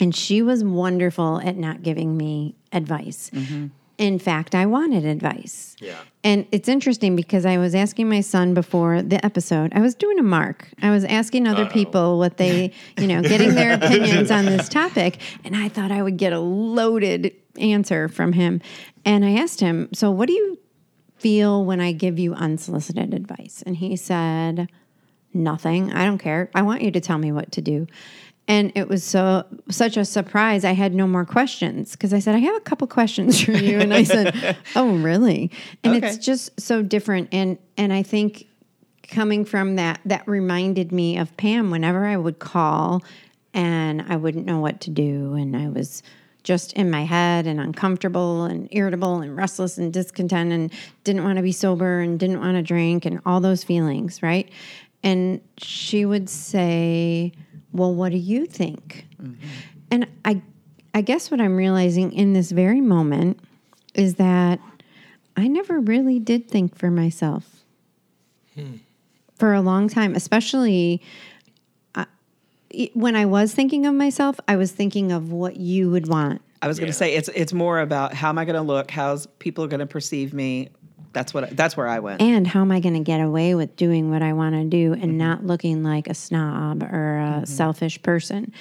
and 0.00 0.14
she 0.14 0.42
was 0.42 0.64
wonderful 0.64 1.40
at 1.40 1.56
not 1.56 1.82
giving 1.82 2.16
me 2.16 2.54
advice. 2.72 3.30
Mm-hmm. 3.32 3.68
In 3.98 4.18
fact, 4.18 4.54
I 4.54 4.66
wanted 4.66 5.06
advice. 5.06 5.74
Yeah. 5.80 5.96
And 6.22 6.46
it's 6.52 6.68
interesting 6.68 7.16
because 7.16 7.46
I 7.46 7.56
was 7.56 7.74
asking 7.74 8.08
my 8.08 8.20
son 8.20 8.52
before 8.52 9.00
the 9.00 9.24
episode, 9.24 9.72
I 9.74 9.80
was 9.80 9.94
doing 9.94 10.18
a 10.18 10.22
mark. 10.22 10.68
I 10.82 10.90
was 10.90 11.04
asking 11.04 11.46
other 11.46 11.64
people 11.66 12.18
what 12.18 12.36
they, 12.36 12.72
you 12.98 13.06
know, 13.06 13.22
getting 13.22 13.54
their 13.54 13.74
opinions 13.82 14.30
on 14.30 14.44
this 14.44 14.68
topic. 14.68 15.18
And 15.44 15.56
I 15.56 15.68
thought 15.68 15.90
I 15.90 16.02
would 16.02 16.18
get 16.18 16.34
a 16.34 16.40
loaded 16.40 17.32
answer 17.58 18.08
from 18.08 18.34
him. 18.34 18.60
And 19.04 19.24
I 19.24 19.38
asked 19.38 19.60
him, 19.60 19.88
So 19.94 20.10
what 20.10 20.26
do 20.26 20.34
you 20.34 20.58
feel 21.16 21.64
when 21.64 21.80
I 21.80 21.92
give 21.92 22.18
you 22.18 22.34
unsolicited 22.34 23.14
advice? 23.14 23.62
And 23.64 23.76
he 23.76 23.96
said, 23.96 24.68
Nothing. 25.32 25.92
I 25.92 26.04
don't 26.04 26.18
care. 26.18 26.50
I 26.54 26.62
want 26.62 26.82
you 26.82 26.90
to 26.90 27.00
tell 27.00 27.18
me 27.18 27.32
what 27.32 27.52
to 27.52 27.62
do. 27.62 27.86
And 28.48 28.70
it 28.76 28.88
was 28.88 29.02
so 29.02 29.44
such 29.70 29.96
a 29.96 30.04
surprise. 30.04 30.64
I 30.64 30.72
had 30.72 30.94
no 30.94 31.06
more 31.08 31.24
questions 31.24 31.92
because 31.92 32.12
I 32.14 32.20
said, 32.20 32.34
I 32.36 32.38
have 32.38 32.54
a 32.56 32.60
couple 32.60 32.86
questions 32.86 33.40
for 33.40 33.52
you. 33.52 33.80
And 33.80 33.92
I 33.92 34.04
said, 34.04 34.56
Oh, 34.76 34.94
really? 34.94 35.50
And 35.82 35.96
Okay. 35.96 36.06
it's 36.08 36.24
just 36.24 36.60
so 36.60 36.80
different. 36.82 37.28
And 37.32 37.58
and 37.76 37.92
I 37.92 38.02
think 38.04 38.46
coming 39.08 39.44
from 39.44 39.76
that, 39.76 40.00
that 40.04 40.26
reminded 40.28 40.92
me 40.92 41.18
of 41.18 41.36
Pam 41.36 41.70
whenever 41.70 42.04
I 42.06 42.16
would 42.16 42.38
call 42.38 43.02
and 43.54 44.02
I 44.08 44.16
wouldn't 44.16 44.46
know 44.46 44.60
what 44.60 44.80
to 44.82 44.90
do. 44.90 45.34
And 45.34 45.56
I 45.56 45.68
was 45.68 46.02
just 46.44 46.72
in 46.74 46.88
my 46.90 47.04
head 47.04 47.46
and 47.48 47.58
uncomfortable 47.58 48.44
and 48.44 48.68
irritable 48.70 49.20
and 49.20 49.36
restless 49.36 49.78
and 49.78 49.92
discontent 49.92 50.52
and 50.52 50.72
didn't 51.02 51.24
want 51.24 51.36
to 51.36 51.42
be 51.42 51.50
sober 51.52 51.98
and 52.00 52.20
didn't 52.20 52.38
want 52.40 52.56
to 52.56 52.62
drink 52.62 53.04
and 53.04 53.20
all 53.26 53.40
those 53.40 53.64
feelings, 53.64 54.22
right? 54.22 54.48
And 55.02 55.40
she 55.58 56.04
would 56.04 56.28
say, 56.28 57.32
Well, 57.76 57.94
what 57.94 58.12
do 58.12 58.18
you 58.18 58.46
think? 58.46 59.06
And 59.90 60.06
I 60.24 60.42
I 60.94 61.00
guess 61.02 61.30
what 61.30 61.40
I'm 61.40 61.56
realizing 61.56 62.12
in 62.12 62.32
this 62.32 62.50
very 62.50 62.80
moment 62.80 63.38
is 63.94 64.14
that 64.16 64.58
I 65.36 65.46
never 65.48 65.78
really 65.80 66.18
did 66.18 66.48
think 66.48 66.74
for 66.76 66.90
myself 66.90 67.64
for 69.34 69.52
a 69.52 69.60
long 69.60 69.86
time, 69.88 70.14
especially 70.14 71.02
uh, 71.94 72.06
when 72.94 73.14
I 73.14 73.26
was 73.26 73.52
thinking 73.52 73.84
of 73.84 73.94
myself, 73.94 74.40
I 74.48 74.56
was 74.56 74.72
thinking 74.72 75.12
of 75.12 75.30
what 75.30 75.56
you 75.58 75.90
would 75.90 76.08
want. 76.08 76.40
I 76.62 76.68
was 76.68 76.78
going 76.78 76.86
to 76.90 76.94
Yeah. 76.94 76.98
say 76.98 77.14
it's 77.14 77.28
it's 77.34 77.52
more 77.52 77.80
about 77.80 78.14
how 78.14 78.30
am 78.30 78.38
I 78.38 78.46
going 78.46 78.56
to 78.56 78.62
look? 78.62 78.90
How's 78.90 79.26
people 79.38 79.66
going 79.66 79.80
to 79.80 79.86
perceive 79.86 80.32
me? 80.32 80.70
That's 81.16 81.32
what 81.32 81.56
that's 81.56 81.78
where 81.78 81.88
I 81.88 82.00
went. 82.00 82.20
And 82.20 82.46
how 82.46 82.60
am 82.60 82.70
I 82.70 82.78
going 82.78 82.92
to 82.92 83.00
get 83.00 83.22
away 83.22 83.54
with 83.54 83.74
doing 83.74 84.10
what 84.10 84.20
I 84.20 84.34
want 84.34 84.54
to 84.54 84.64
do 84.64 84.92
and 84.92 85.02
mm-hmm. 85.02 85.16
not 85.16 85.46
looking 85.46 85.82
like 85.82 86.08
a 86.08 86.14
snob 86.14 86.82
or 86.82 87.16
a 87.16 87.22
mm-hmm. 87.22 87.44
selfish 87.46 88.02
person? 88.02 88.52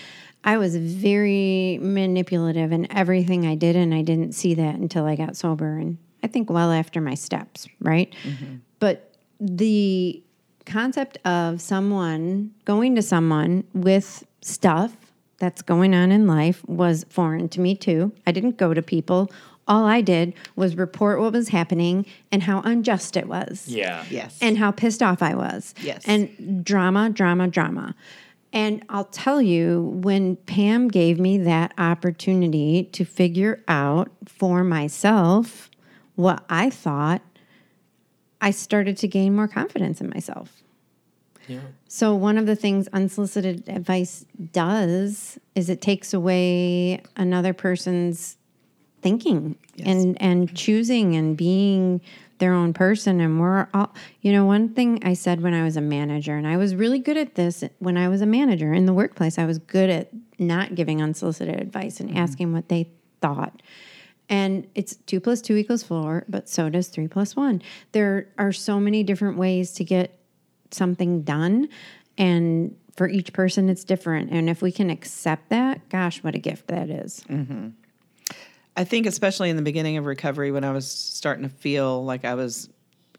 I 0.46 0.58
was 0.58 0.78
very 0.78 1.80
manipulative 1.82 2.72
in 2.72 2.90
everything 2.96 3.46
I 3.46 3.56
did, 3.56 3.76
and 3.76 3.94
I 3.94 4.04
didn't 4.04 4.32
see 4.36 4.54
that 4.54 4.76
until 4.76 5.06
I 5.06 5.18
got 5.18 5.36
sober. 5.36 5.78
And 5.78 5.98
I 6.24 6.28
think 6.28 6.50
well 6.50 6.72
after 6.72 7.02
my 7.02 7.16
steps, 7.16 7.68
right? 7.82 8.16
Mm-hmm. 8.24 8.56
But 8.80 9.12
the 9.42 10.24
concept 10.66 11.18
of 11.26 11.60
someone 11.60 12.52
going 12.64 12.96
to 12.96 13.02
someone 13.02 13.66
with 13.74 14.26
stuff 14.40 14.96
that's 15.40 15.62
going 15.62 15.94
on 15.94 16.10
in 16.10 16.26
life 16.26 16.64
was 16.70 17.06
foreign 17.10 17.50
to 17.50 17.60
me 17.60 17.76
too. 17.76 18.14
I 18.26 18.32
didn't 18.32 18.56
go 18.56 18.74
to 18.74 18.82
people. 18.82 19.30
All 19.68 19.86
I 19.86 20.02
did 20.02 20.34
was 20.56 20.76
report 20.76 21.20
what 21.20 21.34
was 21.34 21.50
happening 21.50 22.06
and 22.32 22.44
how 22.44 22.62
unjust 22.62 23.18
it 23.18 23.28
was. 23.28 23.68
yeah 23.68 24.06
yes. 24.10 24.38
And 24.42 24.58
how 24.58 24.72
pissed 24.72 25.02
off 25.02 25.22
I 25.24 25.36
was. 25.36 25.74
Yes. 25.82 26.04
And 26.06 26.64
drama, 26.64 27.10
drama, 27.10 27.48
drama. 27.48 27.96
And 28.54 28.86
I'll 28.88 29.06
tell 29.06 29.42
you, 29.42 30.00
when 30.02 30.38
Pam 30.38 30.88
gave 30.88 31.20
me 31.20 31.38
that 31.40 31.74
opportunity 31.78 32.86
to 32.94 33.04
figure 33.04 33.62
out 33.68 34.10
for 34.26 34.64
myself 34.64 35.70
what 36.16 36.46
I 36.50 36.70
thought, 36.70 37.22
I 38.40 38.52
started 38.52 38.96
to 38.98 39.08
gain 39.08 39.36
more 39.36 39.48
confidence 39.50 40.00
in 40.00 40.10
myself. 40.10 40.64
Yeah. 41.48 41.60
So 41.88 42.16
one 42.16 42.38
of 42.38 42.46
the 42.46 42.56
things 42.56 42.88
unsolicited 42.94 43.68
advice 43.68 44.26
does 44.52 45.38
is 45.54 45.70
it 45.70 45.82
takes 45.82 46.14
away 46.14 47.04
another 47.18 47.54
person's 47.54 48.38
thinking 49.06 49.56
and 49.86 50.20
and 50.20 50.56
choosing 50.56 51.16
and 51.16 51.38
being 51.38 52.02
their 52.40 52.54
own 52.54 52.74
person 52.74 53.22
and 53.22 53.40
we're 53.40 53.68
all 53.72 53.94
you 54.22 54.32
know 54.32 54.44
one 54.44 54.68
thing 54.68 55.00
I 55.04 55.14
said 55.14 55.42
when 55.42 55.54
I 55.54 55.64
was 55.64 55.78
a 55.78 55.82
manager 55.82 56.36
and 56.36 56.48
I 56.48 56.58
was 56.58 56.74
really 56.74 56.98
good 56.98 57.16
at 57.16 57.36
this 57.36 57.64
when 57.78 57.98
I 57.98 58.08
was 58.08 58.22
a 58.22 58.26
manager 58.26 58.74
in 58.74 58.88
the 58.88 58.94
workplace 58.94 59.38
I 59.38 59.46
was 59.46 59.60
good 59.60 59.92
at 59.92 60.10
not 60.40 60.74
giving 60.74 61.04
unsolicited 61.04 61.62
advice 61.62 62.00
and 62.00 62.10
mm-hmm. 62.10 62.18
asking 62.18 62.52
what 62.52 62.68
they 62.70 62.90
thought 63.22 63.62
and 64.28 64.66
it's 64.74 64.96
two 64.96 65.20
plus 65.20 65.40
two 65.40 65.56
equals 65.56 65.84
four, 65.84 66.26
but 66.28 66.50
so 66.50 66.68
does 66.68 66.88
three 66.88 67.08
plus 67.08 67.36
one. 67.36 67.62
There 67.92 68.28
are 68.40 68.52
so 68.52 68.80
many 68.80 69.04
different 69.04 69.38
ways 69.38 69.74
to 69.74 69.84
get 69.84 70.18
something 70.72 71.22
done. 71.22 71.70
And 72.18 72.76
for 72.96 73.08
each 73.08 73.34
person, 73.34 73.70
it's 73.70 73.84
different. 73.84 74.32
And 74.32 74.50
if 74.50 74.64
we 74.64 74.72
can 74.72 74.90
accept 74.90 75.50
that, 75.50 75.88
gosh, 75.90 76.24
what 76.24 76.34
a 76.34 76.40
gift 76.40 76.70
that 76.70 76.90
is. 76.90 77.24
Mm-hmm. 77.30 77.68
I 78.78 78.84
think, 78.84 79.06
especially 79.06 79.50
in 79.50 79.56
the 79.56 79.62
beginning 79.62 79.98
of 79.98 80.06
recovery, 80.06 80.52
when 80.52 80.64
I 80.64 80.72
was 80.72 80.90
starting 80.90 81.44
to 81.44 81.50
feel 81.50 82.04
like 82.04 82.26
I 82.26 82.36
was 82.36 82.70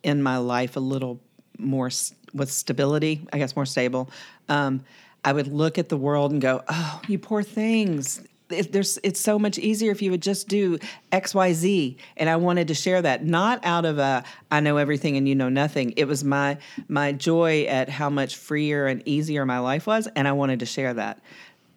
in 0.02 0.22
my 0.22 0.36
life 0.36 0.76
a 0.76 0.80
little 0.80 1.20
more 1.58 1.86
s- 1.86 2.14
with 2.34 2.52
stability, 2.52 3.26
I 3.32 3.38
guess 3.38 3.56
more 3.56 3.64
stable, 3.66 4.10
um, 4.48 4.84
I 5.24 5.32
would 5.32 5.48
look 5.48 5.78
at 5.78 5.88
the 5.88 5.96
world 5.96 6.30
and 6.32 6.40
go, 6.40 6.62
"Oh, 6.68 7.00
you 7.08 7.18
poor 7.18 7.42
things." 7.42 8.20
It, 8.48 8.70
there's, 8.72 8.96
it's 9.02 9.18
so 9.18 9.40
much 9.40 9.58
easier 9.58 9.90
if 9.90 10.00
you 10.00 10.12
would 10.12 10.22
just 10.22 10.46
do 10.46 10.78
X, 11.10 11.34
Y, 11.34 11.52
Z. 11.52 11.96
And 12.16 12.30
I 12.30 12.36
wanted 12.36 12.68
to 12.68 12.74
share 12.74 13.02
that, 13.02 13.24
not 13.24 13.58
out 13.64 13.84
of 13.84 13.98
a 13.98 14.22
I 14.52 14.60
know 14.60 14.76
everything 14.76 15.16
and 15.16 15.28
you 15.28 15.34
know 15.34 15.48
nothing. 15.48 15.94
It 15.96 16.04
was 16.04 16.22
my 16.22 16.58
my 16.86 17.10
joy 17.10 17.64
at 17.64 17.88
how 17.88 18.08
much 18.08 18.36
freer 18.36 18.86
and 18.86 19.02
easier 19.04 19.44
my 19.46 19.58
life 19.58 19.86
was, 19.88 20.06
and 20.14 20.28
I 20.28 20.32
wanted 20.32 20.60
to 20.60 20.66
share 20.66 20.94
that. 20.94 21.18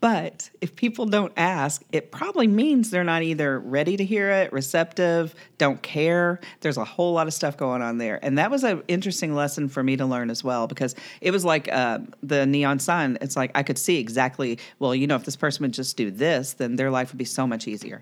But 0.01 0.49
if 0.61 0.75
people 0.75 1.05
don't 1.05 1.33
ask, 1.35 1.83
it 1.91 2.11
probably 2.11 2.47
means 2.47 2.89
they're 2.89 3.03
not 3.03 3.21
either 3.21 3.59
ready 3.59 3.97
to 3.97 4.05
hear 4.05 4.29
it, 4.29 4.53
receptive, 4.53 5.35
don't 5.57 5.81
care. 5.81 6.39
There's 6.61 6.77
a 6.77 6.85
whole 6.85 7.13
lot 7.13 7.27
of 7.27 7.33
stuff 7.33 7.57
going 7.57 7.81
on 7.81 7.97
there. 7.97 8.23
And 8.23 8.37
that 8.37 8.49
was 8.49 8.63
an 8.63 8.81
interesting 8.87 9.35
lesson 9.35 9.67
for 9.67 9.83
me 9.83 9.97
to 9.97 10.05
learn 10.05 10.29
as 10.29 10.41
well 10.41 10.67
because 10.67 10.95
it 11.19 11.31
was 11.31 11.43
like 11.43 11.67
uh, 11.71 11.99
the 12.23 12.45
neon 12.45 12.79
sign. 12.79 13.17
It's 13.19 13.35
like 13.35 13.51
I 13.55 13.63
could 13.63 13.77
see 13.77 13.97
exactly, 13.97 14.57
well, 14.79 14.95
you 14.95 15.05
know, 15.05 15.15
if 15.15 15.25
this 15.25 15.35
person 15.35 15.63
would 15.63 15.73
just 15.73 15.97
do 15.97 16.11
this, 16.11 16.53
then 16.53 16.77
their 16.77 16.91
life 16.91 17.11
would 17.11 17.17
be 17.17 17.25
so 17.25 17.45
much 17.45 17.67
easier. 17.67 18.01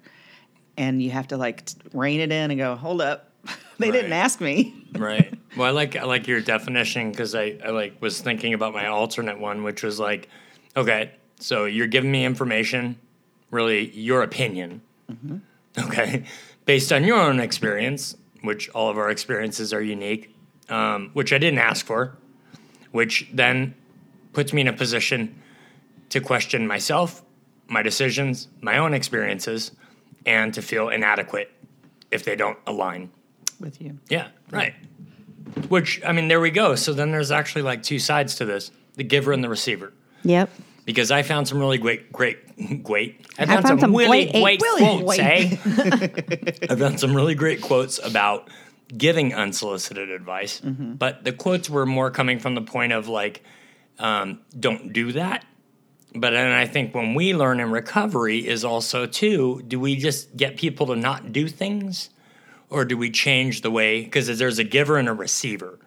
And 0.78 1.02
you 1.02 1.10
have 1.10 1.30
to 1.30 1.38
like 1.38 1.68
rein 1.94 2.20
it 2.20 2.32
in 2.32 2.52
and 2.52 2.60
go, 2.60 2.76
hold 2.76 3.02
up. 3.02 3.32
they 3.80 3.90
didn't 3.90 4.14
ask 4.14 4.40
me. 4.40 4.86
right. 4.94 5.34
Well, 5.56 5.68
I 5.68 5.72
like 5.72 5.96
I 5.96 6.04
like 6.04 6.28
your 6.28 6.42
definition 6.42 7.10
because 7.10 7.34
I, 7.34 7.58
I 7.66 7.70
like 7.70 8.00
was 8.02 8.22
thinking 8.22 8.54
about 8.54 8.74
my 8.74 8.86
alternate 8.88 9.40
one, 9.40 9.64
which 9.64 9.82
was 9.82 10.00
like, 10.00 10.30
okay, 10.76 11.12
so 11.40 11.66
you're 11.66 11.88
giving 11.88 12.12
me 12.12 12.26
information, 12.26 12.98
really 13.52 13.90
your 13.92 14.24
opinion, 14.24 14.82
okay, 15.78 16.24
based 16.66 16.92
on 16.92 17.04
your 17.04 17.20
own 17.20 17.40
experience, 17.40 18.16
which 18.42 18.70
all 18.70 18.90
of 18.90 18.98
our 18.98 19.10
experiences 19.10 19.74
are 19.74 19.82
unique, 19.82 20.34
um, 20.70 21.12
which 21.14 21.32
I 21.32 21.38
didn't 21.38 21.60
ask 21.60 21.86
for, 21.86 22.18
which 22.92 23.28
then 23.34 23.76
puts 24.34 24.54
me 24.54 24.62
in 24.62 24.68
a 24.68 24.74
position 24.74 25.42
to 26.10 26.22
question 26.22 26.68
myself, 26.68 27.24
my 27.68 27.82
decisions, 27.82 28.48
my 28.62 28.78
own 28.78 28.94
experiences, 28.94 29.72
and 30.26 30.54
to 30.54 30.62
feel 30.62 30.90
inadequate 30.90 31.52
if 32.12 32.24
they 32.24 32.36
don't 32.36 32.58
align. 32.66 33.10
With 33.60 33.82
you. 33.82 33.98
Yeah, 34.10 34.28
right. 34.52 34.74
Which 35.70 36.02
I 36.06 36.12
mean, 36.12 36.28
there 36.28 36.40
we 36.40 36.52
go. 36.52 36.76
So 36.76 36.94
then 36.94 37.12
there's 37.12 37.32
actually 37.32 37.64
like 37.64 37.82
two 37.82 38.00
sides 38.00 38.36
to 38.36 38.46
this: 38.46 38.72
the 38.96 39.04
giver 39.04 39.32
and 39.34 39.44
the 39.44 39.50
receiver. 39.50 39.94
Yep. 40.24 40.50
Because 40.88 41.12
I 41.12 41.22
found 41.22 41.48
some 41.48 41.60
really 41.60 41.78
great, 41.78 42.12
great, 42.14 42.82
great. 42.82 43.28
I 43.38 43.46
found 43.62 43.80
some 43.82 43.94
really 43.94 44.32
great- 44.32 44.42
great 44.42 44.62
really 44.62 45.04
quotes. 45.04 45.20
Eh? 45.20 45.58
I 46.72 46.76
found 46.76 47.00
some 47.00 47.14
really 47.14 47.36
great 47.36 47.62
quotes 47.62 48.00
about 48.04 48.50
giving 48.98 49.36
unsolicited 49.36 50.10
advice, 50.10 50.62
but 50.64 51.26
the 51.26 51.34
quotes 51.34 51.70
were 51.70 51.86
more 51.86 52.10
coming 52.10 52.40
from 52.40 52.56
the 52.56 52.62
point 52.62 52.94
of 52.94 53.10
like, 53.10 53.44
um, 54.00 54.40
"Don't 54.58 54.94
do 54.94 55.12
that." 55.12 55.46
But 56.16 56.32
then 56.32 56.52
I 56.54 56.66
think 56.66 56.96
when 56.96 57.14
we 57.14 57.36
learn 57.36 57.60
in 57.60 57.70
recovery 57.70 58.48
is 58.48 58.64
also 58.64 59.06
too, 59.06 59.62
do 59.68 59.80
we 59.82 59.98
just 59.98 60.38
get 60.38 60.56
people 60.56 60.88
to 60.88 60.96
not 60.96 61.34
do 61.34 61.50
things? 61.50 62.10
or 62.70 62.84
do 62.84 62.98
we 62.98 63.10
change 63.10 63.62
the 63.62 63.72
way 63.72 64.04
because 64.04 64.28
there's 64.38 64.60
a 64.60 64.64
giver 64.64 64.98
and 64.98 65.08
a 65.08 65.14
receiver 65.14 65.80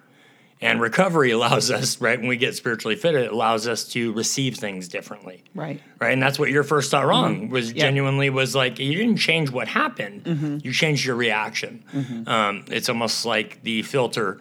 and 0.61 0.81
recovery 0.81 1.31
allows 1.39 1.71
us 1.71 2.01
right 2.01 2.19
when 2.19 2.29
we 2.29 2.37
get 2.37 2.55
spiritually 2.55 2.97
fit 2.97 3.15
it 3.15 3.33
allows 3.33 3.67
us 3.67 3.85
to 3.85 4.13
receive 4.13 4.57
things 4.57 4.89
differently. 4.89 5.43
Right. 5.55 5.81
right? 6.01 6.13
And 6.13 6.23
that's 6.23 6.39
what 6.39 6.51
your 6.51 6.63
first 6.65 6.91
thought 6.91 7.07
wrong 7.07 7.49
was 7.51 7.73
Yeah. 7.73 7.85
genuinely 7.85 8.31
was 8.31 8.55
like 8.55 8.79
you 8.79 8.95
didn't 8.97 9.17
change 9.17 9.51
what 9.51 9.69
happened. 9.69 10.61
You 10.65 10.73
changed 10.73 11.05
your 11.05 11.17
reaction. 11.17 11.83
Um, 12.27 12.65
it's 12.69 12.89
almost 12.89 13.25
like 13.25 13.63
the 13.63 13.83
filter 13.83 14.39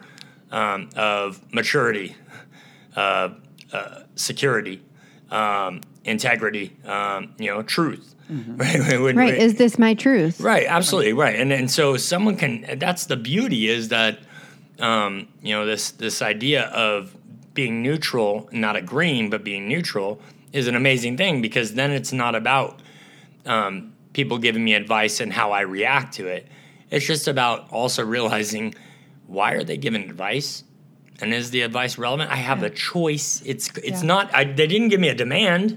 um, 0.50 0.90
of 0.96 1.40
maturity 1.54 2.16
uh, 2.96 3.30
uh, 3.72 4.00
security 4.16 4.82
um, 5.30 5.80
integrity 6.04 6.76
um, 6.84 7.34
you 7.38 7.46
know 7.50 7.62
truth. 7.62 8.14
Right 8.30 9.00
When- 9.00 9.16
Right. 9.16 9.34
Is 9.34 9.56
this 9.56 9.76
my 9.78 9.94
truth? 9.94 10.40
Right, 10.40 10.64
absolutely, 10.68 11.12
right. 11.14 11.34
And 11.34 11.52
and 11.52 11.70
so 11.70 11.96
someone 11.96 12.36
can 12.36 12.78
that's 12.78 13.06
the 13.06 13.16
beauty 13.16 13.68
is 13.68 13.88
that 13.88 14.18
um, 14.80 15.28
you 15.42 15.54
know 15.54 15.66
this 15.66 15.90
this 15.92 16.22
idea 16.22 16.64
of 16.68 17.14
being 17.54 17.82
neutral, 17.82 18.48
not 18.52 18.76
agreeing, 18.76 19.30
but 19.30 19.44
being 19.44 19.68
neutral 19.68 20.20
is 20.52 20.66
an 20.68 20.74
amazing 20.74 21.16
thing 21.16 21.42
because 21.42 21.74
then 21.74 21.90
it's 21.90 22.12
not 22.12 22.34
about 22.34 22.80
um, 23.46 23.92
people 24.12 24.38
giving 24.38 24.64
me 24.64 24.74
advice 24.74 25.20
and 25.20 25.32
how 25.32 25.52
I 25.52 25.60
react 25.62 26.14
to 26.14 26.26
it. 26.26 26.46
It's 26.90 27.06
just 27.06 27.28
about 27.28 27.70
also 27.70 28.04
realizing 28.04 28.74
why 29.26 29.52
are 29.52 29.62
they 29.64 29.76
giving 29.76 30.02
advice, 30.02 30.64
and 31.20 31.32
is 31.32 31.50
the 31.50 31.62
advice 31.62 31.98
relevant? 31.98 32.30
I 32.32 32.36
have 32.36 32.62
a 32.62 32.70
choice. 32.70 33.42
It's 33.44 33.68
it's 33.78 34.00
Yeah. 34.02 34.06
not. 34.08 34.34
I, 34.34 34.44
they 34.44 34.66
didn't 34.66 34.88
give 34.88 35.00
me 35.00 35.08
a 35.08 35.14
demand. 35.14 35.76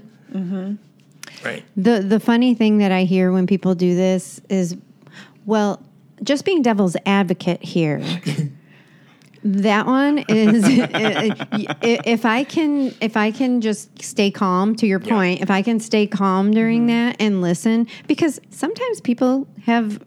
Right. 1.44 1.62
The 1.76 2.00
the 2.00 2.18
funny 2.20 2.54
thing 2.54 2.78
that 2.78 2.90
I 2.92 3.04
hear 3.04 3.30
when 3.32 3.46
people 3.46 3.74
do 3.74 3.94
this 3.94 4.40
is, 4.48 4.76
well, 5.46 5.80
just 6.22 6.44
being 6.44 6.62
devil's 6.62 6.96
advocate 7.06 7.62
here. 7.62 8.00
that 9.44 9.86
one 9.86 10.18
is 10.28 10.64
if 10.66 12.24
I 12.24 12.44
can 12.44 12.94
if 13.00 13.16
I 13.16 13.30
can 13.30 13.60
just 13.60 14.02
stay 14.02 14.30
calm 14.30 14.74
to 14.76 14.86
your 14.86 15.00
Yeah. 15.00 15.14
point, 15.14 15.42
if 15.42 15.50
I 15.50 15.62
can 15.62 15.80
stay 15.80 16.06
calm 16.06 16.50
during 16.50 16.86
mm-hmm. 16.86 17.08
that 17.08 17.16
and 17.20 17.42
listen 17.42 17.86
because 18.06 18.40
sometimes 18.50 19.00
people 19.00 19.46
have 19.64 20.02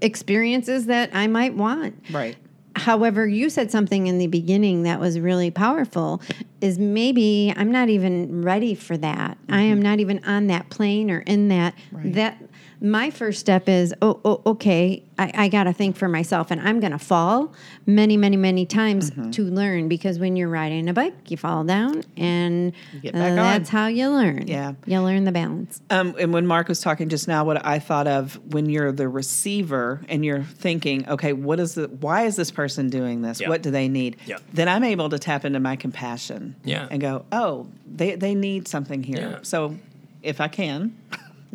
experiences 0.00 0.86
that 0.86 1.10
I 1.12 1.26
might 1.26 1.54
want. 1.54 1.94
Right. 2.10 2.36
However, 2.76 3.26
you 3.26 3.48
said 3.48 3.70
something 3.70 4.06
in 4.06 4.18
the 4.18 4.26
beginning 4.26 4.82
that 4.82 5.00
was 5.00 5.18
really 5.18 5.50
powerful 5.50 6.20
is 6.60 6.78
maybe 6.78 7.52
I'm 7.56 7.72
not 7.72 7.88
even 7.88 8.42
ready 8.42 8.74
for 8.74 8.98
that. 8.98 9.38
I 9.48 9.62
am 9.62 9.76
mm-hmm. 9.76 9.82
not 9.82 10.00
even 10.00 10.24
on 10.24 10.46
that 10.48 10.68
plane 10.68 11.10
or 11.10 11.20
in 11.20 11.48
that 11.48 11.74
that 11.92 12.45
my 12.80 13.10
first 13.10 13.40
step 13.40 13.68
is 13.68 13.94
oh, 14.02 14.20
oh 14.24 14.42
okay 14.46 15.02
I, 15.18 15.32
I 15.34 15.48
got 15.48 15.64
to 15.64 15.72
think 15.72 15.96
for 15.96 16.08
myself 16.08 16.50
and 16.50 16.60
i'm 16.60 16.78
going 16.78 16.92
to 16.92 16.98
fall 16.98 17.52
many 17.86 18.16
many 18.18 18.36
many 18.36 18.66
times 18.66 19.10
to 19.32 19.42
learn 19.44 19.88
because 19.88 20.18
when 20.18 20.36
you're 20.36 20.48
riding 20.50 20.88
a 20.88 20.92
bike 20.92 21.30
you 21.30 21.36
fall 21.38 21.64
down 21.64 22.02
and 22.18 22.72
get 23.02 23.14
uh, 23.14 23.18
back 23.18 23.30
on. 23.30 23.36
that's 23.36 23.70
how 23.70 23.86
you 23.86 24.08
learn 24.10 24.46
Yeah. 24.46 24.74
you 24.86 25.00
learn 25.00 25.24
the 25.24 25.32
balance 25.32 25.80
Um, 25.90 26.14
and 26.18 26.32
when 26.34 26.46
Mark 26.46 26.68
was 26.68 26.80
talking 26.80 27.08
just 27.08 27.26
now, 27.28 27.44
what 27.44 27.64
I 27.64 27.78
thought 27.78 28.06
of 28.06 28.38
when 28.52 28.68
you're 28.68 28.92
the 28.92 29.08
receiver 29.08 30.02
and 30.08 30.24
you're 30.24 30.42
thinking, 30.42 31.08
okay, 31.08 31.32
what 31.32 31.58
is 31.60 31.74
the 31.74 31.88
why 31.88 32.24
is 32.24 32.36
this 32.36 32.50
person 32.50 32.88
doing 32.90 33.22
this? 33.22 33.40
Yeah. 33.40 33.48
What 33.48 33.62
do 33.62 33.70
they 33.70 33.88
need? 33.88 34.16
Yeah. 34.26 34.38
Then 34.52 34.68
I'm 34.68 34.84
able 34.84 35.08
to 35.10 35.18
tap 35.18 35.44
into 35.44 35.60
my 35.60 35.76
compassion. 35.76 36.56
Yeah. 36.64 36.88
And 36.90 37.00
go, 37.00 37.24
oh, 37.32 37.66
they 37.86 38.16
they 38.16 38.34
need 38.34 38.68
something 38.68 39.02
here. 39.02 39.18
Yeah. 39.30 39.38
So 39.42 39.76
if 40.22 40.40
I 40.40 40.48
can, 40.48 40.96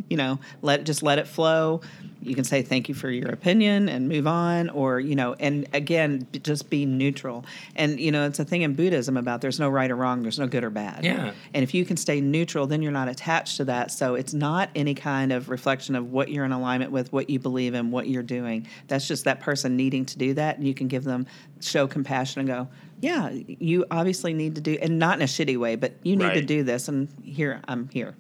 you 0.10 0.18
know, 0.18 0.40
let 0.62 0.84
just 0.84 1.04
let 1.04 1.20
it 1.20 1.28
flow. 1.28 1.82
You 2.24 2.36
can 2.36 2.44
say 2.44 2.62
thank 2.62 2.88
you 2.88 2.94
for 2.94 3.10
your 3.10 3.30
opinion 3.30 3.90
and 3.90 4.08
move 4.08 4.28
on, 4.28 4.70
or 4.70 5.00
you 5.00 5.16
know, 5.16 5.36
and 5.40 5.68
again, 5.74 6.28
b- 6.32 6.40
just 6.40 6.70
be 6.70 6.86
neutral. 6.86 7.46
And 7.76 8.00
you 8.00 8.12
know, 8.12 8.28
it's 8.28 8.40
a 8.40 8.46
thing 8.46 8.62
in 8.62 8.76
Buddhism 8.76 9.18
about 9.18 9.42
there's 9.42 9.60
no 9.60 9.70
right 9.70 9.90
or 9.90 9.96
wrong, 9.96 10.22
there's 10.22 10.38
no 10.38 10.48
good 10.48 10.64
or 10.64 10.70
bad. 10.70 11.04
Yeah. 11.04 11.34
And 11.54 11.64
if 11.64 11.74
you 11.74 11.84
can 11.84 11.98
stay 11.98 12.22
neutral, 12.22 12.68
then 12.68 12.82
you're 12.82 12.92
not 12.92 13.08
attached 13.08 13.58
to 13.58 13.66
that. 13.66 13.92
So 13.92 14.16
it's 14.16 14.34
not 14.34 14.70
any 14.76 14.94
kind 14.94 15.32
of 15.32 15.50
reflection 15.50 15.96
of 15.96 16.12
what 16.12 16.30
you're 16.30 16.46
in 16.46 16.52
alignment 16.52 16.92
with, 16.92 17.12
what 17.12 17.30
you 17.30 17.40
believe 17.40 17.74
in, 17.74 17.90
what 17.90 18.08
you're 18.08 18.22
doing. 18.22 18.68
That's 18.88 19.08
just 19.08 19.26
that 19.26 19.40
person 19.40 19.76
needing 19.76 20.06
to 20.06 20.18
do 20.18 20.34
that. 20.36 20.58
And 20.58 20.68
you 20.68 20.76
can 20.76 20.88
give 20.88 21.04
them, 21.04 21.26
show 21.60 21.88
compassion 21.88 22.42
and 22.42 22.48
go, 22.48 22.68
yeah, 23.02 23.32
you 23.32 23.86
obviously 23.90 24.34
need 24.34 24.56
to 24.56 24.62
do, 24.62 24.78
and 24.82 25.00
not 25.00 25.18
in 25.18 25.24
a 25.24 25.26
shitty 25.26 25.58
way, 25.58 25.76
but 25.76 25.94
you 26.04 26.16
need 26.16 26.34
to 26.34 26.42
do 26.42 26.64
this. 26.64 26.88
And 26.88 27.10
here, 27.24 27.62
I'm 27.68 27.90
here. 27.90 28.16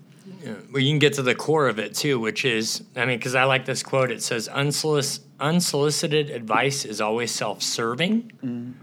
Well, 0.71 0.81
you 0.81 0.89
can 0.91 0.99
get 0.99 1.13
to 1.13 1.21
the 1.21 1.35
core 1.35 1.67
of 1.67 1.79
it 1.79 1.93
too, 1.95 2.19
which 2.19 2.45
is, 2.45 2.83
I 2.95 3.05
mean, 3.05 3.17
because 3.17 3.35
I 3.35 3.43
like 3.45 3.65
this 3.65 3.83
quote. 3.83 4.11
It 4.11 4.21
says, 4.23 4.47
"Unsolic- 4.49 5.19
"Unsolicited 5.39 6.29
advice 6.29 6.85
is 6.85 6.99
always 7.01 7.31
self-serving." 7.31 8.75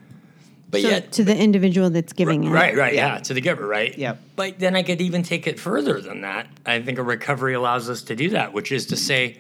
But 0.70 0.82
So 0.82 0.88
yet, 0.88 1.12
to 1.12 1.24
the 1.24 1.34
individual 1.36 1.88
that's 1.88 2.12
giving 2.12 2.44
it. 2.44 2.50
right, 2.50 2.76
right, 2.76 2.92
Yeah. 2.94 3.14
yeah. 3.14 3.18
to 3.20 3.32
the 3.34 3.40
giver, 3.40 3.66
right? 3.66 3.96
yeah. 3.96 4.16
But 4.36 4.58
then 4.58 4.76
I 4.76 4.82
could 4.82 5.00
even 5.00 5.22
take 5.22 5.46
it 5.46 5.58
further 5.58 6.00
than 6.00 6.20
that. 6.20 6.46
I 6.66 6.80
think 6.82 6.98
a 6.98 7.02
recovery 7.02 7.54
allows 7.54 7.88
us 7.88 8.02
to 8.02 8.14
do 8.14 8.28
that, 8.30 8.52
which 8.52 8.70
is 8.70 8.84
to 8.86 8.96
say, 8.96 9.38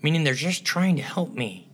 meaning 0.00 0.22
they're 0.22 0.32
just 0.34 0.64
trying 0.64 0.94
to 0.96 1.02
help 1.02 1.34
me. 1.34 1.66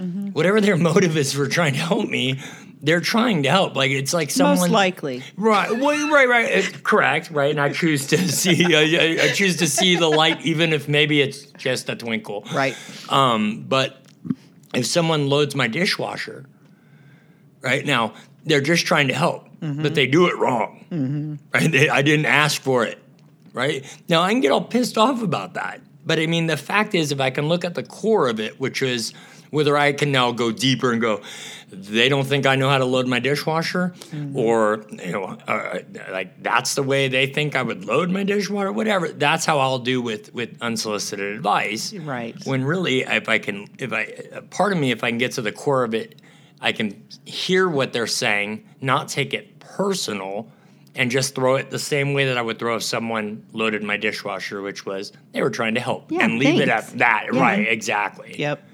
Mm-hmm. 0.00 0.28
Whatever 0.28 0.62
their 0.62 0.78
motive 0.78 1.14
is 1.18 1.34
for 1.34 1.46
trying 1.46 1.74
to 1.74 1.78
help 1.78 2.08
me, 2.08 2.40
they're 2.82 3.00
trying 3.00 3.42
to 3.42 3.50
help. 3.50 3.76
Like 3.76 3.90
it's 3.90 4.14
like 4.14 4.30
someone 4.30 4.56
Most 4.58 4.70
likely. 4.70 5.22
Right, 5.36 5.70
well, 5.70 6.10
right, 6.10 6.28
right. 6.28 6.64
uh, 6.74 6.78
correct, 6.82 7.30
right. 7.30 7.50
And 7.50 7.60
I 7.60 7.70
choose 7.72 8.06
to 8.08 8.16
see, 8.28 8.74
I, 8.74 9.24
I- 9.24 9.32
choose 9.32 9.56
to 9.58 9.66
see 9.66 9.96
the 9.96 10.08
light, 10.08 10.40
even 10.46 10.72
if 10.72 10.88
maybe 10.88 11.20
it's 11.20 11.42
just 11.58 11.88
a 11.88 11.96
twinkle. 11.96 12.44
Right. 12.54 12.76
Um, 13.10 13.64
but 13.68 14.02
if 14.74 14.86
someone 14.86 15.28
loads 15.28 15.54
my 15.54 15.66
dishwasher, 15.68 16.46
right 17.60 17.84
now 17.84 18.14
they're 18.44 18.60
just 18.60 18.86
trying 18.86 19.08
to 19.08 19.14
help, 19.14 19.46
but 19.60 19.94
they 19.94 20.06
do 20.06 20.26
it 20.28 20.36
wrong. 20.38 21.38
Right? 21.52 21.70
They, 21.70 21.88
I 21.88 22.02
didn't 22.02 22.26
ask 22.26 22.60
for 22.62 22.84
it. 22.84 22.98
Right 23.52 23.84
now, 24.08 24.22
I 24.22 24.30
can 24.30 24.40
get 24.40 24.52
all 24.52 24.62
pissed 24.62 24.96
off 24.96 25.22
about 25.22 25.54
that. 25.54 25.80
But 26.06 26.18
I 26.20 26.26
mean, 26.26 26.46
the 26.46 26.56
fact 26.56 26.94
is, 26.94 27.10
if 27.12 27.20
I 27.20 27.30
can 27.30 27.48
look 27.48 27.64
at 27.64 27.74
the 27.74 27.82
core 27.82 28.28
of 28.28 28.38
it, 28.40 28.58
which 28.60 28.80
is 28.80 29.12
whether 29.50 29.76
I 29.76 29.92
can 29.92 30.12
now 30.12 30.30
go 30.32 30.52
deeper 30.52 30.92
and 30.92 31.00
go, 31.00 31.20
they 31.70 32.08
don't 32.08 32.26
think 32.26 32.46
I 32.46 32.56
know 32.56 32.68
how 32.68 32.78
to 32.78 32.84
load 32.84 33.06
my 33.06 33.20
dishwasher, 33.20 33.94
or 34.34 34.84
you 34.90 35.12
know, 35.12 35.24
uh, 35.24 35.78
like 36.10 36.42
that's 36.42 36.74
the 36.74 36.82
way 36.82 37.08
they 37.08 37.26
think 37.26 37.56
I 37.56 37.62
would 37.62 37.84
load 37.84 38.10
my 38.10 38.24
dishwasher, 38.24 38.72
whatever. 38.72 39.08
That's 39.08 39.44
how 39.44 39.58
I'll 39.58 39.78
do 39.78 40.02
with 40.02 40.34
with 40.34 40.56
unsolicited 40.60 41.36
advice. 41.36 41.92
Right. 41.94 42.36
When 42.44 42.64
really, 42.64 43.02
if 43.02 43.28
I 43.28 43.38
can, 43.38 43.68
if 43.78 43.92
I, 43.92 44.40
part 44.50 44.72
of 44.72 44.78
me, 44.78 44.90
if 44.90 45.04
I 45.04 45.10
can 45.10 45.18
get 45.18 45.32
to 45.32 45.42
the 45.42 45.52
core 45.52 45.84
of 45.84 45.94
it, 45.94 46.20
I 46.60 46.72
can 46.72 47.02
hear 47.24 47.68
what 47.68 47.92
they're 47.92 48.06
saying, 48.06 48.68
not 48.80 49.08
take 49.08 49.32
it 49.32 49.60
personal, 49.60 50.50
and 50.94 51.10
just 51.10 51.34
throw 51.34 51.54
it 51.56 51.70
the 51.70 51.78
same 51.78 52.12
way 52.14 52.26
that 52.26 52.36
I 52.36 52.42
would 52.42 52.58
throw 52.58 52.76
if 52.76 52.82
someone 52.82 53.46
loaded 53.52 53.82
my 53.82 53.96
dishwasher, 53.96 54.60
which 54.60 54.84
was 54.84 55.12
they 55.32 55.42
were 55.42 55.50
trying 55.50 55.74
to 55.74 55.80
help, 55.80 56.10
Yeah, 56.10 56.24
and 56.24 56.38
leave 56.38 56.60
it 56.60 56.68
at 56.68 56.88
that. 56.98 57.28
Yeah. 57.32 57.40
Right? 57.40 57.68
Exactly. 57.68 58.34
Yep. 58.38 58.64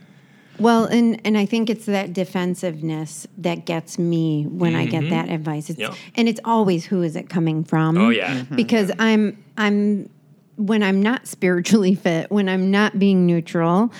Well, 0.58 0.84
and 0.84 1.20
and 1.24 1.36
I 1.36 1.46
think 1.46 1.68
it's 1.70 1.86
that 1.86 2.12
defensiveness 2.12 3.26
that 3.38 3.66
gets 3.66 3.98
me 3.98 4.44
when 4.44 4.74
I 4.74 4.86
get 4.86 5.10
that 5.10 5.28
advice. 5.28 5.70
It's, 5.70 5.78
Yep. 5.78 5.94
And 6.14 6.28
it's 6.28 6.40
always 6.44 6.84
who 6.86 7.02
is 7.02 7.16
it 7.16 7.28
coming 7.28 7.64
from? 7.64 7.98
Oh, 7.98 8.08
yeah. 8.10 8.34
Mm-hmm. 8.34 8.56
because 8.56 8.90
I'm 8.98 9.42
I'm 9.56 10.08
when 10.56 10.82
I'm 10.82 11.02
not 11.02 11.26
spiritually 11.26 11.94
fit, 11.94 12.30
when 12.30 12.48
I'm 12.48 12.70
not 12.70 12.98
being 12.98 13.26
neutral, 13.26 13.92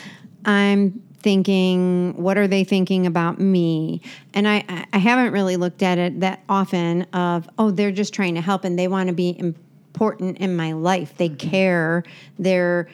I'm 0.46 1.02
thinking, 1.18 2.14
what 2.16 2.38
are 2.38 2.46
they 2.46 2.64
thinking 2.64 3.06
about 3.06 3.38
me? 3.40 4.00
And 4.32 4.46
I 4.48 4.64
I- 4.68 4.86
I 4.92 4.98
haven't 4.98 5.32
really 5.32 5.56
looked 5.56 5.82
at 5.82 5.98
it 5.98 6.20
that 6.20 6.42
often. 6.48 7.02
Of 7.12 7.48
oh, 7.58 7.70
they're 7.70 7.92
just 7.92 8.14
trying 8.14 8.34
to 8.36 8.40
help 8.40 8.64
and 8.64 8.78
they 8.78 8.88
want 8.88 9.08
to 9.08 9.14
be 9.14 9.36
important 9.38 10.38
in 10.38 10.56
my 10.56 10.72
life. 10.72 11.14
They 11.16 11.28
care. 11.28 12.04
They're 12.38 12.88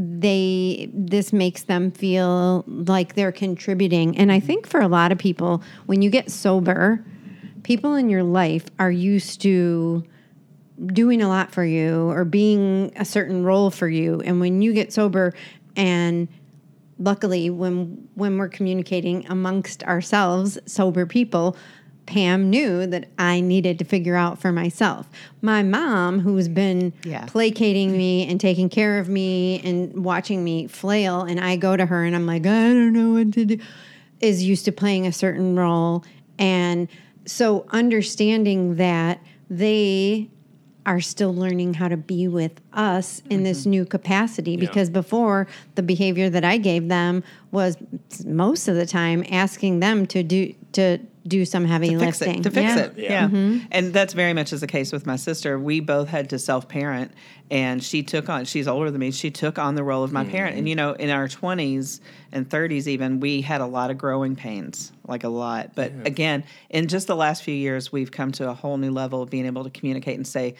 they 0.00 0.88
this 0.94 1.32
makes 1.32 1.64
them 1.64 1.90
feel 1.90 2.64
like 2.66 3.14
they're 3.14 3.32
contributing. 3.32 4.16
And 4.16 4.30
i 4.30 4.38
mm-hmm. 4.38 4.46
think 4.46 4.66
for 4.66 4.80
a 4.80 4.88
lot 4.88 5.12
of 5.12 5.18
people 5.18 5.62
when 5.86 6.02
you 6.02 6.08
get 6.08 6.30
sober 6.30 7.04
people 7.64 7.94
in 7.96 8.08
your 8.08 8.22
life 8.22 8.64
are 8.78 8.90
used 8.90 9.42
to 9.42 10.02
doing 10.86 11.20
a 11.20 11.28
lot 11.28 11.52
for 11.52 11.64
you 11.64 12.08
or 12.10 12.24
being 12.24 12.92
a 12.96 13.04
certain 13.04 13.44
role 13.44 13.70
for 13.70 13.88
you. 13.88 14.20
And 14.20 14.40
when 14.40 14.62
you 14.62 14.72
get 14.72 14.92
sober 14.92 15.34
and 15.76 16.28
luckily 16.98 17.50
when 17.50 18.08
when 18.14 18.38
we're 18.38 18.48
communicating 18.48 19.26
amongst 19.26 19.82
ourselves 19.84 20.58
sober 20.66 21.06
people 21.06 21.56
Pam 22.08 22.48
knew 22.48 22.86
that 22.86 23.06
I 23.18 23.40
needed 23.40 23.78
to 23.80 23.84
figure 23.84 24.16
out 24.16 24.38
for 24.40 24.50
myself. 24.50 25.10
My 25.42 25.62
mom, 25.62 26.20
who's 26.20 26.48
been 26.48 26.94
Yeah. 27.04 27.26
placating 27.26 27.92
me 27.92 28.26
and 28.26 28.40
taking 28.40 28.70
care 28.70 28.98
of 28.98 29.10
me 29.10 29.60
and 29.62 30.02
watching 30.04 30.42
me 30.42 30.66
flail, 30.68 31.20
and 31.20 31.38
I 31.38 31.56
go 31.56 31.76
to 31.76 31.84
her 31.84 32.04
and 32.04 32.16
I'm 32.16 32.26
like, 32.26 32.46
I 32.46 32.68
don't 32.72 32.94
know 32.94 33.10
what 33.10 33.32
to 33.34 33.44
do, 33.44 33.58
is 34.20 34.42
used 34.42 34.64
to 34.64 34.72
playing 34.72 35.06
a 35.06 35.12
certain 35.12 35.54
role. 35.54 36.02
And 36.38 36.88
so 37.26 37.66
understanding 37.72 38.76
that 38.76 39.20
they 39.50 40.30
are 40.86 41.00
still 41.02 41.34
learning 41.34 41.74
how 41.74 41.88
to 41.88 41.98
be 41.98 42.26
with 42.26 42.52
us 42.72 43.20
in 43.28 43.42
this 43.42 43.60
Mm-hmm. 43.60 43.70
new 43.70 43.84
capacity 43.84 44.56
because 44.56 44.88
before 44.88 45.46
the 45.74 45.82
behavior 45.82 46.30
that 46.30 46.44
I 46.44 46.56
gave 46.56 46.88
them 46.88 47.22
was 47.50 47.76
most 48.24 48.68
of 48.68 48.76
the 48.76 48.86
time 48.86 49.22
asking 49.30 49.80
them 49.80 50.06
to 50.06 50.22
do 50.22 50.54
to 50.72 50.98
do 51.28 51.44
some 51.44 51.64
heavy 51.64 51.96
fix 51.96 52.20
lifting. 52.20 52.40
it 52.40 52.42
to 52.42 52.50
fix 52.50 52.74
Yeah. 52.74 52.78
it 52.78 52.94
yeah, 52.96 53.26
mm-hmm. 53.26 53.66
and 53.70 53.92
that's 53.92 54.14
very 54.14 54.32
much 54.32 54.52
is 54.52 54.60
the 54.60 54.66
case 54.66 54.92
with 54.92 55.06
my 55.06 55.16
sister. 55.16 55.58
We 55.58 55.80
both 55.80 56.08
had 56.08 56.30
to 56.30 56.38
self-parent 56.38 57.12
and 57.50 57.82
she 57.82 58.02
took 58.02 58.28
on 58.28 58.44
she's 58.44 58.68
older 58.68 58.90
than 58.90 59.00
me 59.00 59.10
she 59.10 59.30
took 59.30 59.58
on 59.58 59.74
the 59.74 59.84
role 59.84 60.04
of 60.04 60.12
my 60.12 60.24
parent. 60.24 60.56
And 60.56 60.66
mm. 60.66 60.70
you 60.70 60.76
know 60.76 60.92
in 60.92 61.10
our 61.10 61.28
20s 61.28 62.00
and 62.32 62.48
30s 62.48 62.86
even 62.86 63.20
we 63.20 63.40
had 63.40 63.60
a 63.60 63.66
lot 63.66 63.90
of 63.90 63.98
growing 63.98 64.36
pains 64.36 64.92
like 65.06 65.24
a 65.24 65.28
lot. 65.28 65.74
But 65.74 65.92
again 66.04 66.44
in 66.70 66.88
just 66.88 67.06
the 67.06 67.16
last 67.16 67.42
few 67.42 67.54
years 67.54 67.92
we've 67.92 68.10
come 68.10 68.32
to 68.32 68.48
a 68.48 68.54
whole 68.54 68.76
new 68.76 68.90
level 68.90 69.22
of 69.22 69.30
being 69.30 69.46
able 69.46 69.64
to 69.64 69.70
communicate 69.70 70.16
and 70.16 70.26
say 70.26 70.54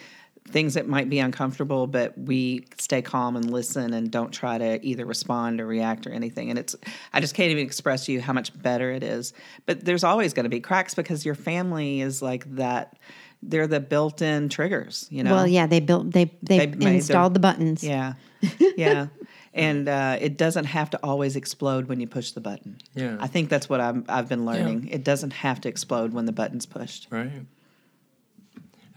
things 0.47 0.73
that 0.73 0.87
might 0.87 1.09
be 1.09 1.19
uncomfortable 1.19 1.85
but 1.85 2.17
we 2.17 2.65
stay 2.79 3.01
calm 3.03 3.35
and 3.35 3.51
listen 3.51 3.93
and 3.93 4.09
don't 4.09 4.31
try 4.31 4.57
to 4.57 4.83
either 4.83 5.05
respond 5.05 5.61
or 5.61 5.67
react 5.67 6.07
or 6.07 6.11
anything. 6.11 6.49
And 6.49 6.57
it's 6.57 6.75
i 7.13 7.19
just 7.21 7.35
can't 7.35 7.51
even 7.51 7.63
express 7.63 8.05
to 8.05 8.11
you 8.11 8.21
how 8.21 8.33
much 8.33 8.59
better 8.59 8.91
it 8.91 9.03
is. 9.03 9.33
But 9.67 9.85
there's 9.85 10.03
always 10.03 10.33
going 10.33 10.45
to 10.45 10.49
be 10.49 10.59
cracks 10.59 10.95
because 10.95 11.23
your 11.25 11.35
family 11.35 12.01
is 12.01 12.21
like 12.21 12.45
that 12.55 12.97
they're 13.43 13.67
the 13.67 13.79
built-in 13.79 14.49
triggers 14.49 15.07
you 15.11 15.23
know? 15.23 15.33
Well, 15.33 15.47
yeah, 15.47 15.67
they 15.67 15.79
built 15.79 16.11
they 16.11 16.25
they, 16.41 16.57
They 16.59 16.67
made 16.67 16.81
their- 16.81 16.93
installed 16.93 17.33
the 17.35 17.39
buttons. 17.39 17.83
yeah. 17.83 18.13
Yeah. 18.77 19.07
And 19.53 19.89
uh, 19.89 20.17
it 20.21 20.37
doesn't 20.37 20.65
have 20.65 20.91
to 20.91 20.99
always 21.03 21.35
explode 21.35 21.87
when 21.87 21.99
you 21.99 22.07
push 22.07 22.31
the 22.31 22.41
button. 22.41 22.77
Yeah. 22.95 23.17
i 23.19 23.27
think 23.27 23.49
that's 23.49 23.67
what 23.69 23.81
I'm, 23.81 24.05
i've 24.09 24.29
been 24.29 24.45
learning. 24.45 24.87
It 24.89 25.03
doesn't 25.03 25.31
have 25.33 25.61
to 25.61 25.69
explode 25.69 26.13
when 26.13 26.25
the 26.25 26.31
button's 26.31 26.65
pushed. 26.65 27.07
Right. 27.11 27.31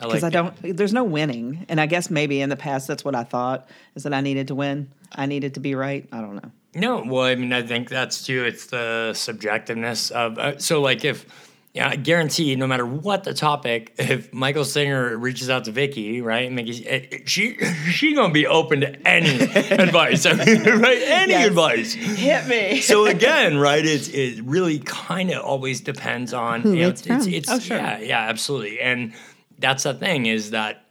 I 0.03 0.07
because 0.07 0.23
like 0.23 0.35
I 0.35 0.43
don't. 0.43 0.77
There's 0.77 0.93
no 0.93 1.05
winning, 1.05 1.65
and 1.69 1.81
I 1.81 1.87
guess 1.87 2.11
maybe 2.11 2.41
in 2.41 2.49
the 2.49 2.57
past 2.57 2.89
that's 2.89 3.05
what 3.05 3.15
I 3.15 3.25
thought 3.25 3.69
is 3.95 4.03
that 4.03 4.13
I 4.13 4.21
needed 4.21 4.49
to 4.49 4.55
win. 4.55 4.91
I 5.15 5.27
needed 5.27 5.55
to 5.55 5.61
be 5.61 5.75
right. 5.75 6.07
I 6.13 6.21
don't 6.21 6.35
know. 6.37 6.51
No, 6.75 7.05
well, 7.07 7.25
I 7.25 7.35
mean, 7.35 7.53
I 7.53 7.63
think 7.63 7.89
that's 7.89 8.25
too. 8.25 8.45
It's 8.45 8.67
the 8.67 9.11
subjectiveness 9.15 10.11
of. 10.11 10.39
Uh, 10.39 10.59
so, 10.59 10.81
like, 10.81 11.05
if 11.05 11.27
yeah, 11.75 11.89
I 11.89 11.97
guarantee, 11.97 12.55
no 12.57 12.67
matter 12.67 12.85
what 12.87 13.25
the 13.25 13.33
topic, 13.35 13.95
if 13.99 14.33
Michael 14.33 14.65
Singer 14.65 15.17
reaches 15.19 15.49
out 15.51 15.65
to 15.67 15.71
Vicky, 15.71 16.21
right, 16.23 16.51
Mickey, 16.51 16.87
eh, 16.89 17.19
she 17.27 17.57
she 17.91 18.15
gonna 18.15 18.33
be 18.33 18.47
open 18.47 18.81
to 18.81 19.09
any 19.09 19.39
advice. 19.71 20.25
I 20.27 20.33
mean, 20.33 20.63
right, 20.81 20.99
any 21.03 21.33
Yes. 21.33 21.47
advice. 21.49 21.93
Hit 21.93 22.47
me. 22.47 22.81
So 22.81 23.05
again, 23.07 23.59
right, 23.59 23.85
it's 23.85 24.09
it 24.09 24.43
really 24.45 24.79
kind 24.81 25.31
of 25.31 25.43
always 25.45 25.81
depends 25.83 26.33
on 26.33 26.63
Who 26.63 26.73
you 26.73 26.83
know, 26.83 26.89
it's 26.89 27.07
from. 27.07 27.21
it's 27.29 27.51
Oh, 27.51 27.59
sure. 27.59 27.77
yeah, 27.77 27.99
yeah, 28.01 28.21
absolutely, 28.29 28.81
and 28.81 29.13
that's 29.63 29.85
the 29.85 29.95
thing 29.95 30.27
is 30.27 30.51
that 30.51 30.85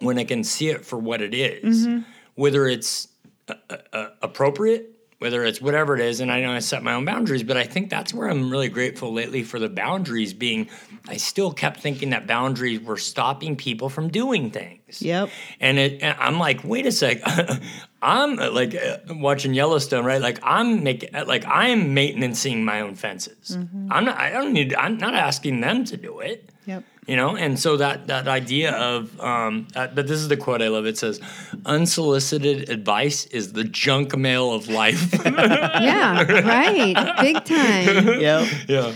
when 0.00 0.18
I 0.18 0.24
can 0.24 0.44
see 0.44 0.68
it 0.68 0.84
for 0.84 0.98
what 0.98 1.22
it 1.22 1.32
is, 1.34 1.86
Mm-hmm. 1.86 2.00
whether 2.34 2.66
it's 2.68 3.08
uh, 3.48 3.54
uh, 3.92 4.08
appropriate, 4.20 4.88
whether 5.18 5.44
it's 5.44 5.60
whatever 5.60 5.94
it 5.94 6.00
is, 6.00 6.18
and 6.18 6.32
I 6.32 6.40
know 6.40 6.50
I 6.50 6.58
set 6.58 6.82
my 6.82 6.94
own 6.94 7.04
boundaries, 7.04 7.44
but 7.44 7.56
I 7.56 7.62
think 7.62 7.88
that's 7.90 8.12
where 8.12 8.28
I'm 8.28 8.50
really 8.50 8.68
grateful 8.68 9.12
lately 9.12 9.44
for 9.44 9.60
the 9.60 9.68
boundaries 9.68 10.34
being. 10.34 10.68
I 11.08 11.16
still 11.16 11.52
kept 11.52 11.78
thinking 11.80 12.10
that 12.10 12.26
boundaries 12.26 12.80
were 12.80 12.96
stopping 12.96 13.54
people 13.54 13.88
from 13.88 14.08
doing 14.08 14.50
things. 14.50 15.00
Yep. 15.00 15.30
And, 15.60 15.78
it, 15.78 16.02
and 16.02 16.16
I'm 16.18 16.40
like, 16.40 16.64
wait 16.64 16.86
a 16.86 16.92
sec. 16.92 17.20
I'm 18.02 18.38
uh, 18.40 18.50
like 18.50 18.74
uh, 18.74 18.98
watching 19.10 19.54
Yellowstone, 19.54 20.04
right? 20.04 20.20
Like 20.20 20.40
I'm 20.42 20.82
making, 20.82 21.10
like 21.12 21.44
I'm 21.46 21.94
maintaining 21.94 22.64
my 22.64 22.80
own 22.80 22.96
fences. 22.96 23.56
I'm 23.90 24.04
not. 24.04 24.18
I 24.18 24.30
don't 24.30 24.52
need. 24.52 24.74
I'm 24.74 24.96
not 24.98 25.14
asking 25.14 25.60
them 25.60 25.84
to 25.84 25.96
do 25.96 26.18
it. 26.18 26.50
Yep. 26.66 26.82
You 27.08 27.16
know, 27.16 27.36
and 27.36 27.58
so 27.58 27.76
that 27.78 28.06
that 28.06 28.28
idea 28.28 28.70
of, 28.72 29.20
um, 29.20 29.66
uh, 29.74 29.88
but 29.88 30.06
this 30.06 30.20
is 30.20 30.28
the 30.28 30.36
quote 30.36 30.62
I 30.62 30.68
love. 30.68 30.86
It 30.86 30.96
says, 30.96 31.20
"Unsolicited 31.66 32.68
advice 32.68 33.24
is 33.26 33.54
the 33.54 33.64
junk 33.64 34.16
mail 34.16 34.52
of 34.52 34.68
life." 34.68 35.12
Yeah, 35.24 36.22
right. 36.42 37.16
Big 37.20 37.44
time. 37.44 38.20
Yep. 38.20 38.48
yeah. 38.68 38.92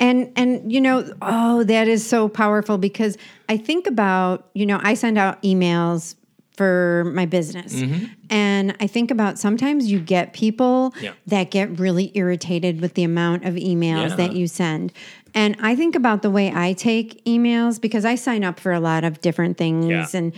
And 0.00 0.30
and 0.36 0.70
you 0.70 0.80
know, 0.82 1.10
oh, 1.22 1.64
that 1.64 1.88
is 1.88 2.06
so 2.06 2.28
powerful 2.28 2.76
because 2.76 3.16
I 3.48 3.56
think 3.56 3.86
about, 3.86 4.48
you 4.52 4.66
know, 4.66 4.78
I 4.82 4.92
send 4.94 5.16
out 5.16 5.42
emails 5.42 6.14
for 6.56 7.10
my 7.14 7.26
business. 7.26 7.74
Mm-hmm. 7.74 8.04
And 8.30 8.74
I 8.80 8.86
think 8.86 9.10
about 9.10 9.38
sometimes 9.38 9.90
you 9.90 9.98
get 10.00 10.32
people 10.32 10.94
Yeah. 11.00 11.12
that 11.26 11.50
get 11.50 11.78
really 11.78 12.12
irritated 12.14 12.80
with 12.80 12.94
the 12.94 13.04
amount 13.04 13.44
of 13.44 13.54
emails 13.54 14.10
Yeah. 14.10 14.16
that 14.16 14.32
you 14.34 14.46
send. 14.46 14.92
And 15.36 15.54
I 15.60 15.76
think 15.76 15.94
about 15.94 16.22
the 16.22 16.30
way 16.30 16.50
I 16.52 16.72
take 16.72 17.24
emails 17.26 17.80
because 17.80 18.04
I 18.04 18.16
sign 18.16 18.42
up 18.42 18.58
for 18.58 18.72
a 18.72 18.80
lot 18.80 19.04
of 19.04 19.20
different 19.20 19.56
things 19.58 19.86
Yeah. 19.86 20.06
and 20.14 20.32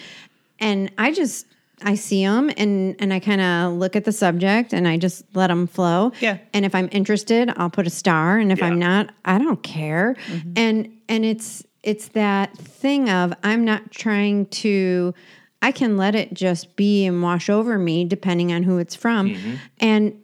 and 0.61 0.91
I 0.99 1.13
just 1.13 1.47
I 1.83 1.95
see 1.95 2.25
them 2.25 2.51
and 2.57 2.97
and 2.99 3.15
I 3.15 3.21
kind 3.21 3.41
of 3.41 3.75
look 3.75 3.95
at 3.95 4.05
the 4.05 4.13
subject 4.13 4.73
and 4.73 4.89
I 4.89 4.97
just 4.97 5.25
let 5.35 5.47
them 5.47 5.69
flow. 5.69 6.13
Yeah. 6.21 6.39
And 6.53 6.65
if 6.65 6.75
I'm 6.75 6.89
interested, 6.91 7.53
I'll 7.57 7.71
put 7.71 7.87
a 7.87 7.91
star, 7.91 8.39
and 8.39 8.51
if 8.51 8.61
I'm 8.63 8.79
not, 8.79 9.11
I 9.25 9.39
don't 9.39 9.63
care. 9.63 10.17
Mm-hmm. 10.27 10.53
And 10.57 10.99
and 11.09 11.25
it's 11.25 11.63
it's 11.85 12.09
that 12.09 12.59
thing 12.59 13.09
of 13.09 13.33
I'm 13.45 13.65
not 13.65 13.93
trying 13.93 14.47
to. 14.47 15.15
I 15.61 15.73
can 15.73 15.97
let 15.97 16.15
it 16.15 16.35
just 16.35 16.77
be 16.77 17.05
and 17.07 17.21
wash 17.23 17.49
over 17.51 17.79
me, 17.79 18.05
depending 18.05 18.53
on 18.53 18.63
who 18.63 18.79
it's 18.79 18.95
from. 18.95 19.31
Mm-hmm. 19.31 19.55
And 19.81 20.21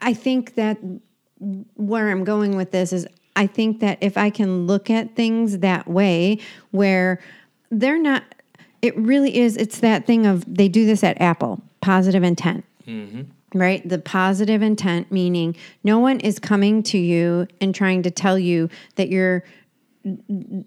I 0.00 0.14
think 0.14 0.54
that 0.56 0.78
where 1.76 2.10
I'm 2.10 2.24
going 2.24 2.56
with 2.56 2.72
this 2.72 2.92
is 2.92 3.06
I 3.38 3.46
think 3.46 3.78
that 3.80 3.98
if 4.00 4.16
I 4.16 4.30
can 4.30 4.66
look 4.66 4.90
at 4.90 5.14
things 5.14 5.58
that 5.58 5.86
way, 5.86 6.40
where 6.72 7.20
they're 7.70 7.98
not, 7.98 8.24
it 8.82 8.96
really 8.96 9.38
is, 9.38 9.56
it's 9.56 9.78
that 9.78 10.06
thing 10.06 10.26
of 10.26 10.44
they 10.52 10.68
do 10.68 10.84
this 10.84 11.04
at 11.04 11.20
Apple 11.20 11.62
positive 11.80 12.24
intent. 12.24 12.64
Mm-hmm. 12.86 13.22
Right? 13.58 13.88
The 13.88 13.98
positive 13.98 14.60
intent, 14.60 15.10
meaning 15.10 15.56
no 15.82 16.00
one 16.00 16.20
is 16.20 16.38
coming 16.38 16.82
to 16.82 16.98
you 16.98 17.46
and 17.60 17.74
trying 17.74 18.02
to 18.02 18.10
tell 18.10 18.38
you 18.38 18.68
that 18.96 19.08
you're 19.08 19.44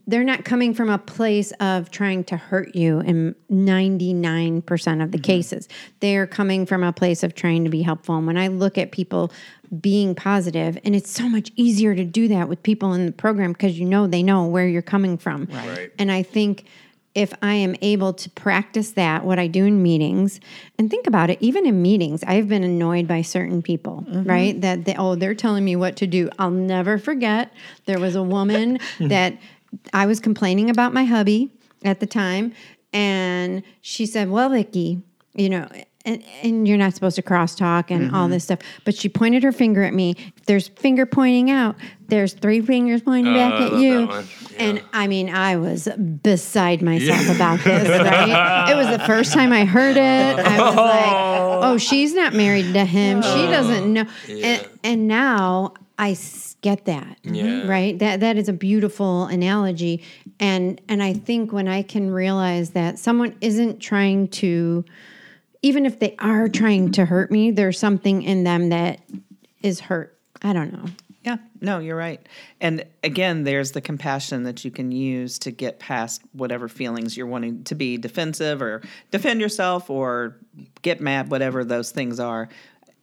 they're 0.07 0.23
not 0.23 0.45
coming 0.45 0.73
from 0.73 0.89
a 0.89 0.97
place 0.97 1.51
of 1.59 1.91
trying 1.91 2.23
to 2.25 2.37
hurt 2.37 2.75
you 2.75 2.99
in 2.99 3.35
99% 3.51 5.03
of 5.03 5.11
the 5.11 5.17
mm-hmm. 5.17 5.23
cases. 5.23 5.67
They're 5.99 6.27
coming 6.27 6.65
from 6.65 6.83
a 6.83 6.93
place 6.93 7.23
of 7.23 7.35
trying 7.35 7.63
to 7.63 7.69
be 7.69 7.81
helpful. 7.81 8.17
And 8.17 8.27
when 8.27 8.37
I 8.37 8.47
look 8.47 8.77
at 8.77 8.91
people 8.91 9.31
being 9.79 10.15
positive, 10.15 10.77
and 10.83 10.95
it's 10.95 11.09
so 11.09 11.29
much 11.29 11.51
easier 11.55 11.95
to 11.95 12.03
do 12.03 12.27
that 12.27 12.49
with 12.49 12.61
people 12.63 12.93
in 12.93 13.05
the 13.05 13.11
program 13.11 13.53
because 13.53 13.79
you 13.79 13.85
know 13.85 14.07
they 14.07 14.23
know 14.23 14.45
where 14.45 14.67
you're 14.67 14.81
coming 14.81 15.17
from. 15.17 15.47
Right. 15.51 15.91
And 15.97 16.11
I 16.11 16.23
think 16.23 16.65
if 17.13 17.33
I 17.41 17.55
am 17.55 17.75
able 17.81 18.13
to 18.13 18.29
practice 18.29 18.91
that, 18.93 19.25
what 19.25 19.37
I 19.37 19.47
do 19.47 19.65
in 19.65 19.83
meetings, 19.83 20.39
and 20.77 20.89
think 20.89 21.07
about 21.07 21.29
it, 21.29 21.37
even 21.41 21.65
in 21.65 21.81
meetings, 21.81 22.23
I've 22.25 22.47
been 22.47 22.63
annoyed 22.63 23.07
by 23.07 23.21
certain 23.21 23.61
people, 23.61 24.05
mm-hmm. 24.07 24.23
right? 24.23 24.61
That 24.61 24.85
they, 24.85 24.95
oh, 24.95 25.15
they're 25.15 25.35
telling 25.35 25.65
me 25.65 25.75
what 25.75 25.97
to 25.97 26.07
do. 26.07 26.29
I'll 26.39 26.51
never 26.51 26.97
forget. 26.97 27.51
There 27.85 27.99
was 27.99 28.15
a 28.15 28.23
woman 28.23 28.79
that 28.99 29.37
I 29.93 30.05
was 30.05 30.19
complaining 30.19 30.69
about 30.69 30.93
my 30.93 31.03
hubby 31.03 31.51
at 31.83 31.99
the 31.99 32.05
time, 32.05 32.53
and 32.93 33.63
she 33.81 34.05
said, 34.05 34.29
"Well, 34.29 34.49
Vicky, 34.49 35.01
you 35.33 35.49
know." 35.49 35.67
And, 36.03 36.23
and 36.41 36.67
you're 36.67 36.77
not 36.77 36.95
supposed 36.95 37.15
to 37.17 37.21
crosstalk 37.21 37.91
and 37.91 38.15
all 38.15 38.23
mm-hmm. 38.23 38.31
this 38.31 38.45
stuff. 38.45 38.59
But 38.85 38.95
she 38.95 39.07
pointed 39.07 39.43
her 39.43 39.51
finger 39.51 39.83
at 39.83 39.93
me. 39.93 40.15
If 40.37 40.45
there's 40.45 40.67
finger 40.69 41.05
pointing 41.05 41.51
out, 41.51 41.75
there's 42.07 42.33
three 42.33 42.59
fingers 42.61 43.03
pointing 43.03 43.33
back 43.33 43.53
Oh, 43.53 43.67
at 43.67 43.79
you. 43.79 43.99
that 43.99 44.07
one. 44.07 44.27
And 44.57 44.83
I 44.93 45.07
mean, 45.07 45.29
I 45.29 45.57
was 45.57 45.87
beside 46.23 46.81
myself 46.81 47.35
about 47.35 47.63
this, 47.63 47.87
right? 47.87 48.71
It 48.71 48.75
was 48.75 48.89
the 48.89 49.05
first 49.05 49.31
time 49.31 49.53
I 49.53 49.63
heard 49.63 49.95
it. 49.95 49.99
I 50.39 50.61
was 50.61 50.75
like, 50.75 51.13
oh, 51.13 51.59
oh 51.63 51.77
she's 51.77 52.13
not 52.13 52.33
married 52.33 52.73
to 52.73 52.83
him. 52.83 53.21
She 53.21 53.45
doesn't 53.47 53.93
know. 53.93 54.05
And, 54.27 54.67
and 54.83 55.07
now 55.07 55.73
I 55.97 56.15
get 56.61 56.85
that. 56.85 57.17
Yeah. 57.23 57.67
Right? 57.67 57.97
That 57.99 58.21
that 58.21 58.37
is 58.37 58.49
a 58.49 58.53
beautiful 58.53 59.25
analogy. 59.25 60.03
And 60.39 60.81
and 60.87 61.03
I 61.03 61.13
think 61.13 61.51
when 61.51 61.67
I 61.67 61.83
can 61.83 62.11
realize 62.11 62.71
that 62.71 62.97
someone 62.97 63.35
isn't 63.41 63.79
trying 63.79 64.27
to 64.29 64.85
even 65.61 65.85
if 65.85 65.99
they 65.99 66.15
are 66.19 66.49
trying 66.49 66.91
to 66.93 67.05
hurt 67.05 67.31
me, 67.31 67.51
there's 67.51 67.77
something 67.77 68.23
in 68.23 68.43
them 68.43 68.69
that 68.69 69.01
is 69.61 69.79
hurt. 69.79 70.17
I 70.41 70.53
don't 70.53 70.73
know. 70.73 70.85
Yeah, 71.23 71.37
no, 71.59 71.77
you're 71.77 71.97
right. 71.97 72.19
And 72.59 72.83
again, 73.03 73.43
there's 73.43 73.73
the 73.73 73.81
compassion 73.81 74.41
that 74.43 74.65
you 74.65 74.71
can 74.71 74.91
use 74.91 75.37
to 75.39 75.51
get 75.51 75.77
past 75.77 76.23
whatever 76.33 76.67
feelings 76.67 77.15
you're 77.15 77.27
wanting 77.27 77.63
to 77.65 77.75
be 77.75 77.97
defensive 77.97 78.59
or 78.59 78.81
defend 79.11 79.39
yourself 79.39 79.91
or 79.91 80.37
get 80.81 80.99
mad, 80.99 81.29
whatever 81.29 81.63
those 81.63 81.91
things 81.91 82.19
are. 82.19 82.49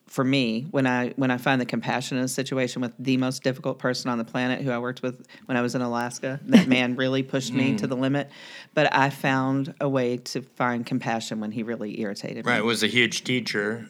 For 0.08 0.24
me, 0.24 0.66
when 0.70 0.86
I 0.86 1.10
when 1.16 1.30
I 1.30 1.36
find 1.36 1.60
the 1.60 1.66
compassion 1.66 2.16
in 2.18 2.24
a 2.24 2.28
situation 2.28 2.80
with 2.82 2.92
the 2.98 3.16
most 3.18 3.42
difficult 3.42 3.78
person 3.78 4.10
on 4.10 4.18
the 4.18 4.24
planet 4.24 4.62
who 4.62 4.70
I 4.70 4.78
worked 4.78 5.02
with 5.02 5.26
when 5.46 5.56
I 5.56 5.62
was 5.62 5.74
in 5.74 5.82
Alaska, 5.82 6.40
that 6.46 6.66
man 6.76 6.96
really 6.96 7.22
pushed 7.22 7.52
me 7.52 7.76
to 7.76 7.86
the 7.86 7.94
limit. 7.96 8.30
But 8.74 8.94
I 8.94 9.10
found 9.10 9.74
a 9.80 9.88
way 9.88 10.16
to 10.16 10.40
find 10.42 10.84
compassion 10.86 11.40
when 11.40 11.52
he 11.52 11.62
really 11.62 12.00
irritated 12.00 12.46
me. 12.46 12.52
Right, 12.52 12.64
was 12.64 12.82
a 12.82 12.86
huge 12.86 13.22
teacher. 13.24 13.88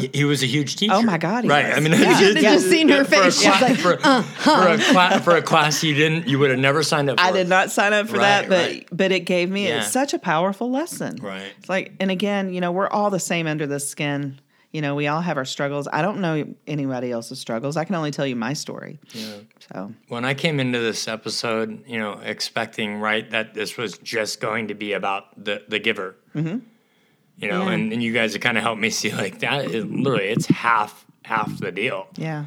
He, 0.00 0.08
he 0.14 0.24
was 0.24 0.42
a 0.42 0.46
huge 0.46 0.76
teacher. 0.76 0.92
Uh-huh. 0.94 1.02
Oh 1.02 1.06
my 1.06 1.18
God, 1.18 1.44
he 1.44 1.50
right. 1.50 1.68
was. 1.68 1.76
I 1.76 1.80
mean, 1.80 1.92
Yeah. 2.00 2.00
it's- 2.00 2.18
Should've 2.20 2.42
just 2.42 2.70
seen 2.70 2.88
her 2.88 3.04
for 3.04 3.14
a 3.16 3.22
face. 3.24 3.40
She's 3.42 3.52
cla- 3.52 3.66
like, 3.68 3.76
for, 3.76 3.96
for 3.98 4.68
a 4.68 4.78
cla- 4.78 5.20
for 5.22 5.36
a 5.36 5.42
class 5.42 5.82
you 5.82 5.94
didn't, 5.94 6.26
you 6.26 6.38
would 6.38 6.48
have 6.50 6.58
never 6.58 6.82
signed 6.82 7.10
up. 7.10 7.18
for. 7.18 7.24
I 7.26 7.32
did 7.32 7.48
not 7.48 7.70
sign 7.70 7.92
up 7.92 8.08
for 8.08 8.16
Right, 8.16 8.22
that, 8.22 8.48
but 8.48 8.66
right. 8.70 8.88
but 8.90 9.12
it 9.12 9.20
gave 9.20 9.50
me 9.50 9.68
Yeah. 9.68 9.80
it's 9.80 9.92
such 9.92 10.14
a 10.14 10.18
powerful 10.18 10.70
lesson. 10.70 11.16
Right. 11.20 11.52
It's 11.58 11.68
like, 11.68 11.92
and 12.00 12.10
again, 12.10 12.52
you 12.54 12.60
know, 12.62 12.72
we're 12.72 12.88
all 12.88 13.10
the 13.10 13.20
same 13.20 13.46
under 13.46 13.66
the 13.66 13.78
skin. 13.80 14.40
You 14.72 14.80
know, 14.80 14.94
we 14.94 15.06
all 15.06 15.20
have 15.20 15.36
our 15.36 15.44
struggles. 15.44 15.86
I 15.92 16.00
don't 16.00 16.20
know 16.20 16.54
anybody 16.66 17.10
else's 17.12 17.38
struggles. 17.38 17.76
I 17.76 17.84
can 17.84 17.94
only 17.94 18.10
tell 18.10 18.26
you 18.26 18.36
my 18.36 18.54
story. 18.54 18.98
Yeah. 19.12 19.34
So 19.72 19.92
When 20.08 20.24
I 20.24 20.32
came 20.34 20.58
into 20.60 20.78
this 20.78 21.06
episode, 21.08 21.84
you 21.86 21.98
know, 21.98 22.18
expecting 22.24 22.96
right 22.98 23.30
that 23.30 23.52
this 23.52 23.76
was 23.76 23.98
just 23.98 24.40
going 24.40 24.68
to 24.68 24.74
be 24.74 24.94
about 24.94 25.44
the 25.44 25.62
the 25.68 25.78
giver, 25.78 26.16
mm-hmm. 26.34 26.58
you 27.38 27.48
know, 27.48 27.66
Yeah. 27.66 27.72
and, 27.72 27.92
and 27.92 28.02
you 28.02 28.12
guys 28.14 28.32
have 28.32 28.40
kind 28.40 28.56
of 28.56 28.64
helped 28.64 28.80
me 28.80 28.88
see 29.00 29.12
like 29.12 29.40
that. 29.40 29.66
Is, 29.66 29.84
literally, 29.84 30.28
it's 30.28 30.46
half 30.46 31.04
half 31.24 31.58
the 31.58 31.70
deal. 31.70 32.08
yeah, 32.16 32.46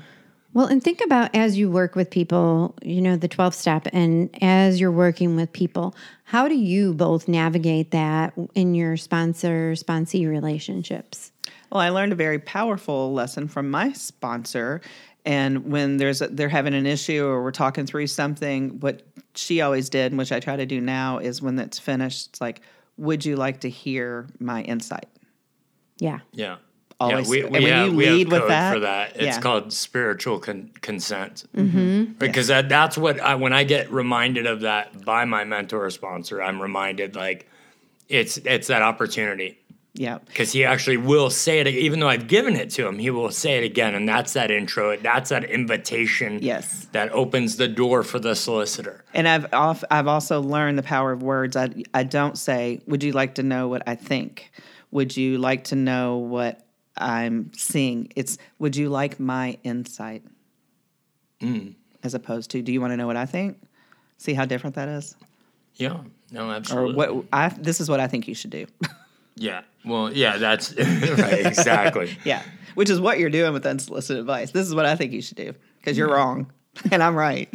Well, 0.53 0.65
and 0.65 0.83
think 0.83 1.01
about 1.01 1.33
as 1.35 1.57
you 1.57 1.69
work 1.71 1.95
with 1.95 2.09
people, 2.09 2.75
you 2.81 3.01
know, 3.01 3.15
the 3.15 3.27
12 3.29 3.53
step, 3.55 3.87
and 3.93 4.29
as 4.41 4.79
you're 4.81 4.91
working 4.91 5.35
with 5.37 5.53
people, 5.53 5.95
how 6.25 6.47
do 6.49 6.55
you 6.55 6.93
both 6.93 7.27
navigate 7.27 7.91
that 7.91 8.33
in 8.53 8.75
your 8.75 8.97
sponsor 8.97 9.73
sponsee 9.73 10.27
relationships? 10.27 11.31
Well, 11.71 11.81
I 11.81 11.89
learned 11.89 12.13
a 12.13 12.15
very 12.15 12.39
powerful 12.39 13.13
lesson 13.13 13.47
from 13.47 13.69
my 13.69 13.91
sponsor. 13.93 14.81
And 15.25 15.71
when 15.71 15.97
there's 15.97 16.21
a, 16.21 16.27
they're 16.27 16.49
having 16.49 16.73
an 16.73 16.85
issue 16.85 17.25
or 17.25 17.43
we're 17.43 17.51
talking 17.51 17.85
through 17.85 18.07
something, 18.07 18.79
what 18.79 19.01
she 19.33 19.61
always 19.61 19.89
did, 19.89 20.11
and 20.11 20.19
which 20.19 20.31
I 20.31 20.39
try 20.39 20.55
to 20.55 20.65
do 20.65 20.79
now, 20.79 21.17
is 21.17 21.41
when 21.41 21.57
it's 21.57 21.79
finished, 21.79 22.27
it's 22.29 22.41
like, 22.41 22.61
"Would 22.97 23.25
you 23.25 23.35
like 23.35 23.61
to 23.61 23.69
hear 23.69 24.27
my 24.39 24.61
insight?" 24.61 25.07
Yeah. 25.97 26.19
Yeah. 26.31 26.57
Always- 26.99 27.27
yeah, 27.27 27.31
we, 27.31 27.41
and 27.43 27.51
we 27.51 27.59
when 27.59 27.73
have, 27.73 27.87
you 27.87 27.95
we 27.95 28.05
have 28.05 28.13
lead 28.13 28.31
with 28.31 28.41
code 28.41 28.49
that, 28.51 28.73
for 28.73 28.79
that. 28.81 29.15
It's 29.15 29.23
yeah. 29.23 29.41
called 29.41 29.73
spiritual 29.73 30.39
con- 30.39 30.71
consent. 30.81 31.43
Mm-hmm. 31.55 32.13
Because 32.13 32.47
that, 32.47 32.69
that's 32.69 32.97
what 32.97 33.19
I, 33.19 33.35
when 33.35 33.51
I 33.51 33.65
get 33.65 33.91
reminded 33.91 34.45
of 34.45 34.61
that 34.61 35.03
by 35.03 35.25
my 35.25 35.43
mentor 35.43 35.85
or 35.85 35.89
sponsor, 35.89 36.41
I'm 36.41 36.61
reminded 36.61 37.15
like 37.15 37.49
it's 38.07 38.37
it's 38.37 38.67
that 38.67 38.81
opportunity 38.83 39.57
Yeah. 39.97 40.19
because 40.27 40.51
he 40.51 40.65
actually 40.65 40.97
will 40.97 41.29
say 41.29 41.59
it 41.59 41.67
even 41.67 41.99
though 42.01 42.09
I've 42.09 42.27
given 42.27 42.55
it 42.55 42.69
to 42.71 42.85
him. 42.85 42.99
He 42.99 43.09
will 43.09 43.31
say 43.31 43.57
it 43.57 43.63
again, 43.63 43.95
and 43.95 44.07
that's 44.07 44.33
that 44.33 44.51
intro. 44.51 44.97
That's 44.97 45.29
that 45.29 45.45
invitation. 45.45 46.39
Yes. 46.41 46.87
that 46.91 47.11
opens 47.13 47.55
the 47.55 47.67
door 47.69 48.03
for 48.03 48.19
the 48.19 48.35
solicitor. 48.35 49.03
And 49.13 49.27
I've 49.27 49.51
off, 49.53 49.83
I've 49.89 50.07
also 50.07 50.41
learned 50.41 50.77
the 50.77 50.83
power 50.83 51.11
of 51.13 51.23
words. 51.23 51.55
I 51.55 51.69
I 51.93 52.03
don't 52.03 52.37
say, 52.37 52.81
"Would 52.87 53.03
you 53.03 53.13
like 53.13 53.35
to 53.35 53.43
know 53.43 53.67
what 53.69 53.83
I 53.87 53.95
think?" 53.95 54.51
Would 54.91 55.15
you 55.17 55.37
like 55.37 55.65
to 55.65 55.75
know 55.75 56.17
what 56.17 56.65
I'm 56.97 57.51
seeing? 57.53 58.11
It's, 58.15 58.37
"Would 58.59 58.75
you 58.75 58.89
like 58.89 59.19
my 59.19 59.57
insight?" 59.63 60.23
Mm. 61.41 61.75
As 62.03 62.13
opposed 62.13 62.51
to, 62.51 62.61
"Do 62.61 62.71
you 62.71 62.81
want 62.81 62.91
to 62.91 62.97
know 62.97 63.07
what 63.07 63.17
I 63.17 63.25
think?" 63.25 63.57
See 64.17 64.33
how 64.33 64.45
different 64.45 64.75
that 64.75 64.87
is, 64.87 65.15
Yeah, 65.75 65.97
no, 66.31 66.49
absolutely. 66.51 67.05
or 67.05 67.13
what 67.13 67.25
I 67.33 67.49
this 67.49 67.81
is 67.81 67.89
what 67.89 67.99
I 67.99 68.07
think 68.07 68.27
you 68.27 68.35
should 68.35 68.51
do. 68.51 68.65
Yeah, 69.35 69.61
well, 69.83 70.11
yeah, 70.11 70.37
that's 70.37 70.73
right, 70.77 71.45
exactly. 71.45 72.17
yeah, 72.23 72.41
which 72.75 72.89
is 72.89 72.99
what 72.99 73.19
you're 73.19 73.29
doing 73.29 73.53
with 73.53 73.65
unsolicited 73.65 74.19
advice. 74.19 74.51
This 74.51 74.67
is 74.67 74.73
what 74.73 74.85
I 74.85 74.95
think 74.95 75.11
you 75.11 75.21
should 75.21 75.37
do 75.37 75.53
because 75.79 75.97
you're 75.97 76.09
wrong 76.09 76.51
and 76.91 77.03
I'm 77.03 77.15
right. 77.15 77.53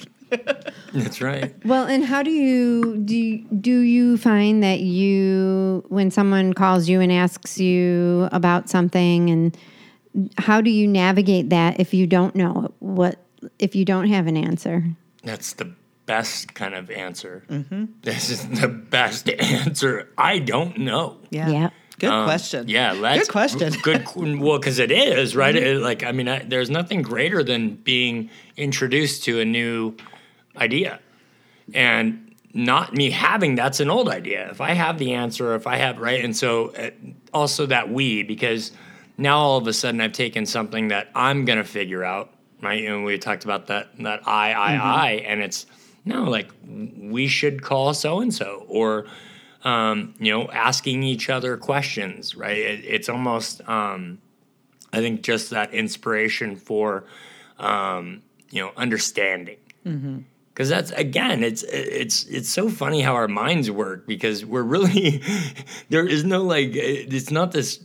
That's 0.93 1.21
right. 1.21 1.55
Well, 1.65 1.87
and 1.87 2.05
how 2.05 2.23
do 2.23 2.31
you 2.31 2.99
do? 2.99 3.17
You, 3.17 3.39
do 3.61 3.81
you 3.81 4.17
find 4.17 4.63
that 4.63 4.81
you, 4.81 5.85
when 5.89 6.11
someone 6.13 6.53
calls 6.53 6.89
you 6.89 7.01
and 7.01 7.11
asks 7.11 7.59
you 7.59 8.29
about 8.31 8.69
something, 8.69 9.29
and 9.29 9.57
how 10.39 10.61
do 10.61 10.71
you 10.71 10.87
navigate 10.87 11.51
that 11.51 11.81
if 11.81 11.93
you 11.93 12.07
don't 12.07 12.37
know 12.37 12.73
what 12.79 13.19
if 13.59 13.75
you 13.75 13.85
don't 13.85 14.09
have 14.09 14.29
an 14.29 14.37
answer? 14.37 14.85
That's 15.25 15.55
the 15.55 15.73
best 16.15 16.55
kind 16.55 16.75
of 16.75 16.91
answer. 16.91 17.45
Mm-hmm. 17.49 17.85
This 18.03 18.31
is 18.31 18.41
the 18.61 18.67
best 18.69 19.29
answer. 19.29 20.09
I 20.19 20.41
don't 20.41 20.79
know. 20.79 21.19
Yeah. 21.31 21.49
Yeah. 21.49 21.71
Good 22.01 22.11
Um, 22.11 22.25
question. 22.25 22.67
Yeah, 22.69 22.93
let's, 22.93 23.27
Good 23.29 23.33
question. 23.33 23.71
Mm-hmm. 23.73 23.81
Good, 23.89 24.05
qu- 24.07 24.41
well, 24.41 24.59
because 24.59 24.79
it 24.81 24.91
is 24.91 25.37
right. 25.37 25.55
It- 25.55 25.81
like, 25.81 26.03
I 26.03 26.11
mean, 26.13 26.29
I, 26.29 26.39
there's 26.41 26.69
nothing 26.71 27.03
greater 27.03 27.45
than 27.45 27.77
being 27.77 28.29
introduced 28.57 29.23
to 29.25 29.39
a 29.39 29.45
new 29.45 29.95
idea, 30.57 30.99
and 31.75 32.35
not 32.53 32.93
me 32.95 33.11
having 33.11 33.55
that's 33.55 33.79
an 33.79 33.89
old 33.91 34.09
idea. 34.09 34.51
If 34.51 34.61
I 34.61 34.73
have 34.73 34.99
the 34.99 35.13
answer, 35.13 35.55
if 35.55 35.67
I 35.69 35.77
have 35.77 35.99
right, 35.99 36.25
and 36.25 36.37
so 36.37 36.71
uh, 36.75 36.91
also 37.33 37.67
that 37.67 37.89
we 37.93 38.25
because 38.25 38.73
now 39.17 39.39
all 39.39 39.59
of 39.59 39.67
a 39.69 39.73
sudden 39.73 40.01
I've 40.01 40.13
taken 40.13 40.45
something 40.47 40.89
that 40.89 41.11
I'm 41.15 41.45
gonna 41.45 41.63
figure 41.65 42.03
out, 42.03 42.33
right? 42.63 42.83
And 42.85 43.05
we 43.05 43.17
talked 43.19 43.45
about 43.45 43.69
that 43.69 43.97
that 44.01 44.27
I 44.27 44.53
I 44.53 44.71
Mm-hmm. 44.73 44.87
I, 45.07 45.11
and 45.31 45.43
it's 45.43 45.67
no 46.05 46.25
like 46.25 46.51
we 46.65 47.27
should 47.27 47.63
call 47.63 47.95
so 47.95 48.21
and 48.21 48.33
so 48.33 48.65
or 48.69 49.07
um, 49.63 50.15
you 50.19 50.33
know, 50.33 50.51
asking 50.51 51.03
each 51.03 51.29
other 51.29 51.57
questions, 51.57 52.35
right? 52.35 52.57
It, 52.57 52.85
it's 52.85 53.09
almost, 53.09 53.67
um, 53.69 54.19
I 54.93 54.99
think, 54.99 55.23
just 55.23 55.51
that 55.51 55.75
inspiration 55.75 56.57
for, 56.57 57.05
um, 57.59 58.23
you 58.51 58.63
know, 58.63 58.73
understanding. 58.77 59.59
Because 60.53 60.69
that's 60.69 60.91
again, 60.93 61.45
it's 61.45 61.63
it's 61.63 62.25
it's 62.25 62.49
so 62.49 62.69
funny 62.69 63.01
how 63.01 63.15
our 63.15 63.29
minds 63.29 63.71
work 63.71 64.07
because 64.07 64.45
we're 64.45 64.63
really 64.63 65.23
there 65.89 66.07
is 66.07 66.25
no 66.25 66.43
like 66.43 66.71
it's 66.73 67.31
not 67.31 67.53
this 67.53 67.83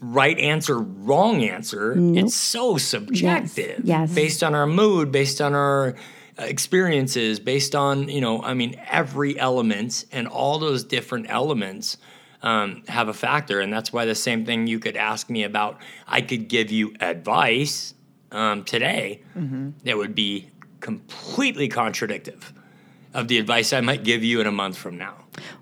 right 0.00 0.38
answer, 0.38 0.78
wrong 0.78 1.42
answer. 1.42 1.94
It's 2.16 2.34
so 2.34 2.78
subjective, 2.78 3.82
yes. 3.84 4.14
based 4.14 4.42
on 4.42 4.54
our 4.54 4.66
mood, 4.66 5.12
based 5.12 5.40
on 5.40 5.54
our 5.54 5.94
experiences, 6.38 7.40
based 7.40 7.74
on 7.74 8.08
you 8.08 8.20
know, 8.20 8.42
I 8.42 8.54
mean, 8.54 8.80
every 8.90 9.38
element 9.38 10.04
and 10.12 10.26
all 10.28 10.58
those 10.58 10.84
different 10.84 11.26
elements 11.28 11.96
um, 12.42 12.82
have 12.88 13.08
a 13.08 13.14
factor, 13.14 13.60
and 13.60 13.72
that's 13.72 13.92
why 13.92 14.04
the 14.04 14.14
same 14.14 14.44
thing 14.44 14.66
you 14.66 14.78
could 14.78 14.96
ask 14.96 15.30
me 15.30 15.44
about. 15.44 15.80
I 16.06 16.20
could 16.20 16.48
give 16.48 16.70
you 16.70 16.94
advice 17.00 17.94
um, 18.32 18.64
today 18.64 19.22
that 19.84 19.96
would 19.96 20.14
be 20.14 20.50
completely 20.80 21.68
contradictive 21.68 22.52
of 23.14 23.28
the 23.28 23.38
advice 23.38 23.72
I 23.72 23.80
might 23.80 24.02
give 24.02 24.24
you 24.24 24.40
in 24.40 24.46
a 24.46 24.52
month 24.52 24.76
from 24.76 24.98
now. 24.98 25.14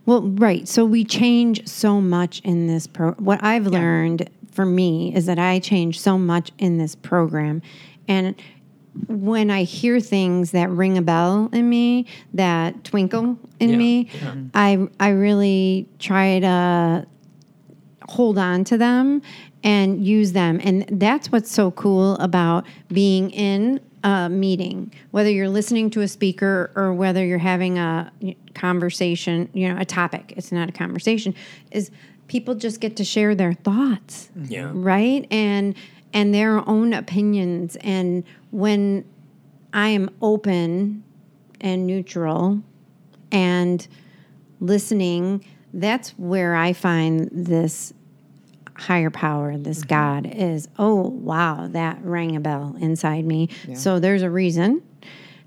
Well, 0.07 0.23
right. 0.23 0.67
So 0.67 0.85
we 0.85 1.05
change 1.05 1.69
so 1.69 2.01
much 2.01 2.41
in 2.41 2.67
this 2.67 2.87
pro. 2.87 3.13
What 3.13 3.45
I've 3.45 3.67
learned 3.67 4.29
for 4.51 4.67
me 4.67 5.15
is 5.15 5.27
that 5.27 5.39
I 5.39 5.61
change 5.61 6.01
so 6.01 6.19
much 6.19 6.51
in 6.59 6.79
this 6.79 6.95
program, 6.95 7.63
and 8.09 8.35
when 9.09 9.51
I 9.51 9.63
hear 9.65 10.01
things 10.01 10.51
that 10.53 10.71
ring 10.71 10.99
a 10.99 11.03
bell 11.03 11.49
in 11.53 11.69
me, 11.69 12.07
that 12.35 12.85
twinkle 12.85 13.39
in 13.59 13.71
Yeah, 13.71 13.77
me, 13.77 14.09
yeah. 14.21 14.35
I 14.55 14.89
I 15.01 15.09
really 15.11 15.87
try 15.99 16.41
to 16.41 17.07
hold 18.09 18.37
on 18.39 18.65
to 18.65 18.77
them 18.77 19.23
and 19.65 20.05
use 20.05 20.33
them. 20.33 20.61
And 20.63 20.85
that's 20.91 21.31
what's 21.33 21.51
so 21.51 21.71
cool 21.71 22.17
about 22.17 22.67
being 22.93 23.31
in 23.31 23.81
a 24.05 24.29
meeting, 24.29 24.93
whether 25.13 25.31
you're 25.31 25.49
listening 25.49 25.89
to 25.91 26.01
a 26.01 26.09
speaker 26.09 26.73
or 26.75 26.93
whether 26.93 27.25
you're 27.25 27.39
having 27.39 27.79
a 27.79 28.13
conversation, 28.55 29.49
you 29.55 29.69
know, 29.69 29.81
a 29.81 29.85
topic. 29.85 30.35
It's 30.37 30.51
not 30.53 30.69
a 30.69 30.73
conversation, 30.73 31.35
is 31.71 31.91
people 32.27 32.55
just 32.57 32.81
get 32.81 32.97
to 32.97 33.05
share 33.05 33.35
their 33.35 33.53
thoughts 33.55 34.31
Yeah. 34.49 34.71
right 34.75 35.27
and 35.31 35.75
and 36.15 36.35
their 36.35 36.69
own 36.69 36.93
opinions 36.93 37.77
and 37.77 38.25
when 38.53 39.05
i 39.73 39.89
am 39.89 40.09
open 40.23 41.03
and 41.61 41.87
neutral 41.87 42.63
and 43.33 43.89
listening 44.61 45.45
that's 45.75 46.11
where 46.11 46.55
i 46.55 46.73
find 46.73 47.29
this 47.33 47.93
higher 48.77 49.11
power 49.11 49.57
this 49.57 49.81
mm-hmm. 49.81 49.89
god 49.89 50.27
is 50.35 50.69
oh 50.79 51.09
wow 51.09 51.69
that 51.69 51.99
rang 52.03 52.37
a 52.37 52.41
bell 52.41 52.77
inside 52.81 53.25
me. 53.25 53.49
So 53.75 54.01
there's 54.01 54.23
a 54.23 54.31
reason. 54.31 54.83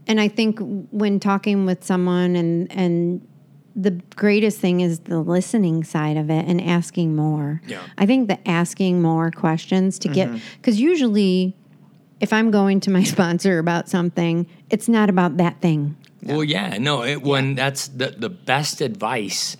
And 0.08 0.20
i 0.20 0.28
think 0.28 0.60
when 0.92 1.20
talking 1.20 1.66
with 1.66 1.84
someone 1.84 2.36
and 2.36 2.72
and 2.72 3.28
the 3.76 3.92
greatest 4.16 4.60
thing 4.60 4.80
is 4.80 5.00
the 5.00 5.20
listening 5.20 5.84
side 5.84 6.16
of 6.16 6.30
it 6.30 6.46
and 6.48 6.62
asking 6.62 7.14
more. 7.14 7.62
Yeah. 7.68 7.82
I 7.98 8.06
think 8.06 8.30
the 8.30 8.48
asking 8.48 9.02
more 9.02 9.32
questions 9.32 10.00
to 10.00 10.08
get 10.08 10.30
mm-hmm. 10.30 10.38
because 10.58 10.80
usually 10.80 11.58
if 12.20 12.32
I'm 12.34 12.52
going 12.52 12.80
to 12.82 12.92
my 12.92 13.04
sponsor 13.16 13.60
about 13.60 13.90
something, 13.90 14.48
it's 14.70 14.88
not 14.88 15.10
about 15.10 15.38
that 15.38 15.62
thing. 15.62 15.96
Well, 16.24 16.44
yeah, 16.44 16.78
no. 16.80 17.04
It, 17.04 17.22
when 17.22 17.56
that's 17.56 17.88
the 17.90 18.08
the 18.18 18.30
best 18.30 18.82
advice 18.82 19.58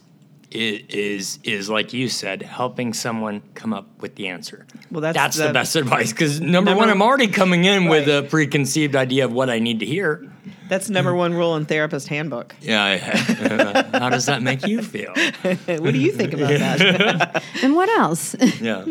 is, 0.50 0.82
is 0.90 1.40
is 1.44 1.70
like 1.70 1.94
you 1.94 2.10
said, 2.10 2.42
helping 2.42 2.94
someone 2.94 3.42
come 3.54 3.72
up 3.74 3.88
with 4.02 4.16
the 4.16 4.28
answer. 4.30 4.66
Well, 4.90 5.02
that's 5.02 5.38
the, 5.38 5.48
the- 5.48 5.54
best 5.54 5.76
advice 5.76 6.12
because 6.12 6.42
number, 6.42 6.72
Number- 6.72 6.76
one, 6.80 6.90
I'm 6.90 7.02
already 7.04 7.28
coming 7.28 7.66
in 7.66 7.86
with 7.86 8.08
a 8.08 8.24
preconceived 8.30 8.96
idea 8.96 9.26
of 9.26 9.32
what 9.34 9.50
I 9.50 9.60
need 9.60 9.80
to 9.82 9.86
hear. 9.86 10.28
That's 10.68 10.90
number 10.90 11.14
one 11.14 11.36
rule 11.36 11.56
in 11.56 11.66
therapist 11.66 12.08
handbook. 12.08 12.56
Yeah, 12.62 12.84
I- 12.84 14.00
how 14.00 14.10
does 14.10 14.26
that 14.26 14.42
make 14.42 14.66
you 14.66 14.82
feel? 14.82 15.14
what 15.44 15.92
do 15.94 16.00
you 16.00 16.12
think 16.12 16.34
about 16.34 16.50
that? 16.50 17.44
And 17.62 17.76
what 17.76 17.90
else? 17.90 18.36
Yeah, 18.60 18.86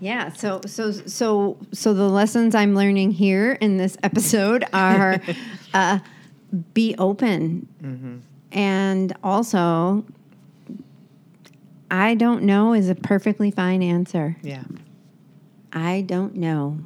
yeah, 0.00 0.32
so 0.32 0.60
so 0.66 0.90
so 0.92 1.58
so 1.72 1.94
the 1.94 2.08
lessons 2.08 2.54
I'm 2.54 2.74
learning 2.74 3.12
here 3.12 3.52
in 3.52 3.76
this 3.76 3.96
episode 4.02 4.64
are 4.72 5.20
uh, 5.74 5.98
be 6.74 6.94
open. 6.98 8.18
And 8.52 9.12
also 9.22 10.04
I 11.90 12.14
don't 12.14 12.42
know 12.44 12.72
is 12.72 12.88
a 12.88 12.94
perfectly 12.94 13.50
fine 13.50 13.82
answer. 13.82 14.36
yeah. 14.42 14.64
I 15.72 16.00
don't 16.00 16.34
know. 16.34 16.78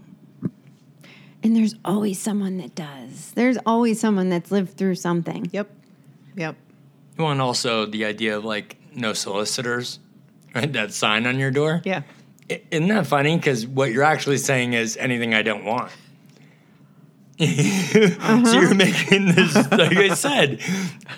And 1.43 1.57
there's 1.57 1.75
always 1.85 2.19
someone 2.21 2.59
that 2.59 2.75
does. 2.75 3.33
There's 3.35 3.57
always 3.65 3.99
someone 4.01 4.29
that's 4.29 4.51
lived 4.51 4.77
through 4.77 4.97
something. 4.97 5.49
Yep. 5.53 5.71
Yep. 6.37 6.57
well, 7.19 7.31
and 7.31 7.41
also 7.41 7.87
the 7.87 8.05
idea 8.05 8.37
of 8.37 8.45
like 8.45 8.77
no 8.95 9.13
solicitors, 9.13 10.01
right? 10.55 10.71
That 10.73 10.93
sign 10.93 11.27
on 11.27 11.39
your 11.39 11.51
door. 11.51 11.81
Yeah. 11.85 12.03
I- 12.51 12.63
Isn't 12.71 12.89
that 12.89 13.07
funny? 13.07 13.37
Because 13.37 13.67
what 13.67 13.93
you're 13.93 14.05
actually 14.05 14.39
saying 14.39 14.75
is 14.75 14.97
anything 14.97 15.35
I 15.35 15.43
don't 15.43 15.65
want. 15.65 15.91
Uh-huh. 17.41 18.45
so 18.45 18.53
you're 18.53 18.65
uh-huh. 18.67 18.75
making 18.75 19.27
this, 19.27 19.55
like 19.55 19.97
I 19.97 20.15
said, 20.15 20.61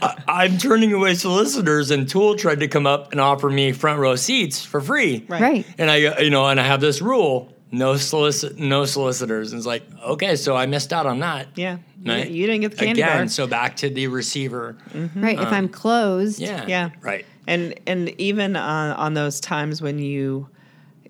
I, 0.00 0.22
I'm 0.26 0.56
turning 0.58 0.94
away 0.94 1.14
solicitors, 1.14 1.90
and 1.90 2.08
Tool 2.08 2.36
tried 2.36 2.60
to 2.60 2.68
come 2.68 2.86
up 2.86 3.12
and 3.12 3.20
offer 3.20 3.50
me 3.50 3.72
front 3.72 4.00
row 4.00 4.16
seats 4.16 4.64
for 4.64 4.80
free. 4.80 5.26
Right. 5.28 5.42
Right. 5.42 5.66
And 5.76 5.90
I, 5.90 6.20
you 6.20 6.30
know, 6.30 6.46
and 6.46 6.58
I 6.58 6.62
have 6.62 6.80
this 6.80 7.02
rule: 7.02 7.54
no 7.70 7.96
solicit, 7.96 8.58
no 8.58 8.84
solicitors. 8.84 9.52
And 9.52 9.58
it's 9.58 9.66
like, 9.66 9.82
okay, 10.02 10.36
so 10.36 10.56
I 10.56 10.66
missed 10.66 10.92
out 10.92 11.06
on 11.06 11.20
that. 11.20 11.48
Yeah. 11.56 11.78
You, 12.00 12.12
Right? 12.12 12.30
you 12.30 12.46
didn't 12.46 12.60
get 12.62 12.70
the 12.72 12.76
candy 12.76 13.02
Again, 13.02 13.18
bar. 13.18 13.28
so 13.28 13.46
back 13.46 13.76
to 13.76 13.90
the 13.90 14.06
receiver. 14.06 14.76
Mm-hmm. 14.90 15.22
Right. 15.22 15.38
if 15.38 15.46
um, 15.46 15.54
I'm 15.54 15.68
closed. 15.68 16.38
Yeah. 16.38 16.64
Yeah. 16.66 16.90
Right. 17.00 17.26
And 17.46 17.78
and 17.86 18.08
even 18.20 18.56
on, 18.56 18.92
on 18.92 19.14
those 19.14 19.40
times 19.40 19.82
when 19.82 19.98
you, 19.98 20.48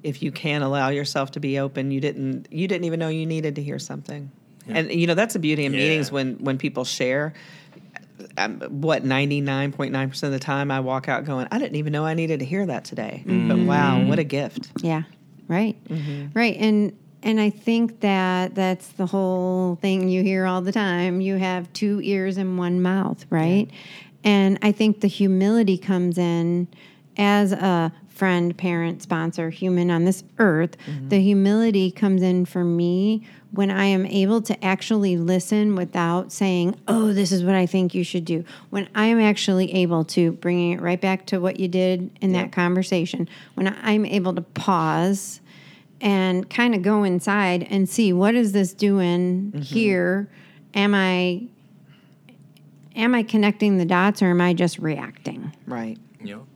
if 0.06 0.22
you 0.22 0.30
can 0.30 0.62
allow 0.62 0.88
yourself 0.88 1.32
to 1.32 1.40
be 1.40 1.58
open, 1.58 1.90
you 1.90 2.00
didn't 2.00 2.48
you 2.50 2.68
didn't 2.68 2.84
even 2.84 3.00
know 3.00 3.08
you 3.08 3.26
needed 3.26 3.56
to 3.56 3.62
hear 3.62 3.78
something. 3.78 4.30
And 4.68 4.90
you 4.90 5.06
know 5.06 5.14
that's 5.14 5.34
the 5.34 5.38
beauty 5.38 5.66
of 5.66 5.72
Yeah. 5.72 5.78
meetings 5.80 6.10
when 6.12 6.36
when 6.36 6.58
people 6.58 6.84
share. 6.84 7.34
Um, 8.38 8.60
what 8.60 9.04
ninety 9.04 9.40
nine 9.40 9.72
point 9.72 9.92
nine 9.92 10.08
percent 10.08 10.32
of 10.32 10.40
the 10.40 10.44
time 10.44 10.70
I 10.70 10.80
walk 10.80 11.08
out 11.08 11.24
going 11.24 11.46
I 11.50 11.58
didn't 11.58 11.76
even 11.76 11.92
know 11.92 12.04
I 12.06 12.14
needed 12.14 12.40
to 12.40 12.46
hear 12.46 12.64
that 12.66 12.84
today. 12.84 13.22
But 13.26 13.58
wow, 13.58 14.00
what 14.00 14.18
a 14.18 14.24
gift! 14.24 14.68
Yeah. 14.82 15.02
Right. 15.48 15.76
Mm-hmm. 15.88 16.26
Right. 16.32 16.56
And 16.58 16.96
and 17.22 17.40
I 17.40 17.50
think 17.50 18.00
that 18.00 18.54
that's 18.54 18.88
the 18.88 19.06
whole 19.06 19.76
thing 19.76 20.08
you 20.08 20.22
hear 20.22 20.46
all 20.46 20.60
the 20.62 20.72
time. 20.72 21.20
You 21.20 21.36
have 21.36 21.72
two 21.72 22.00
ears 22.02 22.36
and 22.36 22.56
one 22.58 22.80
mouth, 22.80 23.24
right? 23.30 23.68
And 24.24 24.58
I 24.62 24.72
think 24.72 25.00
the 25.00 25.08
humility 25.08 25.78
comes 25.78 26.18
in 26.18 26.68
as 27.16 27.52
a 27.52 27.92
friend, 28.16 28.56
parent, 28.56 29.02
sponsor, 29.02 29.50
human 29.50 29.90
on 29.90 30.04
this 30.04 30.24
earth. 30.38 30.76
Mm-hmm. 30.86 31.08
The 31.10 31.20
humility 31.20 31.90
comes 31.90 32.22
in 32.22 32.46
for 32.46 32.64
me 32.64 33.26
when 33.52 33.70
I 33.70 33.84
am 33.84 34.06
able 34.06 34.40
to 34.42 34.64
actually 34.64 35.16
listen 35.16 35.76
without 35.76 36.32
saying, 36.32 36.76
"Oh, 36.88 37.12
this 37.12 37.30
is 37.30 37.44
what 37.44 37.54
I 37.54 37.66
think 37.66 37.94
you 37.94 38.04
should 38.04 38.24
do." 38.24 38.44
When 38.70 38.88
I 38.94 39.06
am 39.06 39.20
actually 39.20 39.72
able 39.74 40.04
to 40.04 40.32
bringing 40.32 40.72
it 40.72 40.80
right 40.80 41.00
back 41.00 41.26
to 41.26 41.38
what 41.38 41.60
you 41.60 41.68
did 41.68 42.10
in 42.20 42.32
that 42.32 42.52
conversation, 42.52 43.28
when 43.54 43.74
I'm 43.82 44.06
able 44.06 44.34
to 44.34 44.42
pause 44.42 45.40
and 46.00 46.48
kind 46.48 46.74
of 46.74 46.82
go 46.82 47.04
inside 47.04 47.66
and 47.70 47.88
see 47.88 48.12
what 48.12 48.34
is 48.34 48.52
this 48.52 48.72
doing 48.72 49.52
here? 49.62 50.28
Am 50.74 50.94
I 50.94 51.48
am 52.94 53.14
I 53.14 53.22
connecting 53.22 53.76
the 53.76 53.84
dots 53.84 54.22
or 54.22 54.30
am 54.30 54.40
I 54.40 54.54
just 54.54 54.78
reacting? 54.78 55.52
Right. 55.66 55.98
You 56.22 56.36
know. 56.36 56.46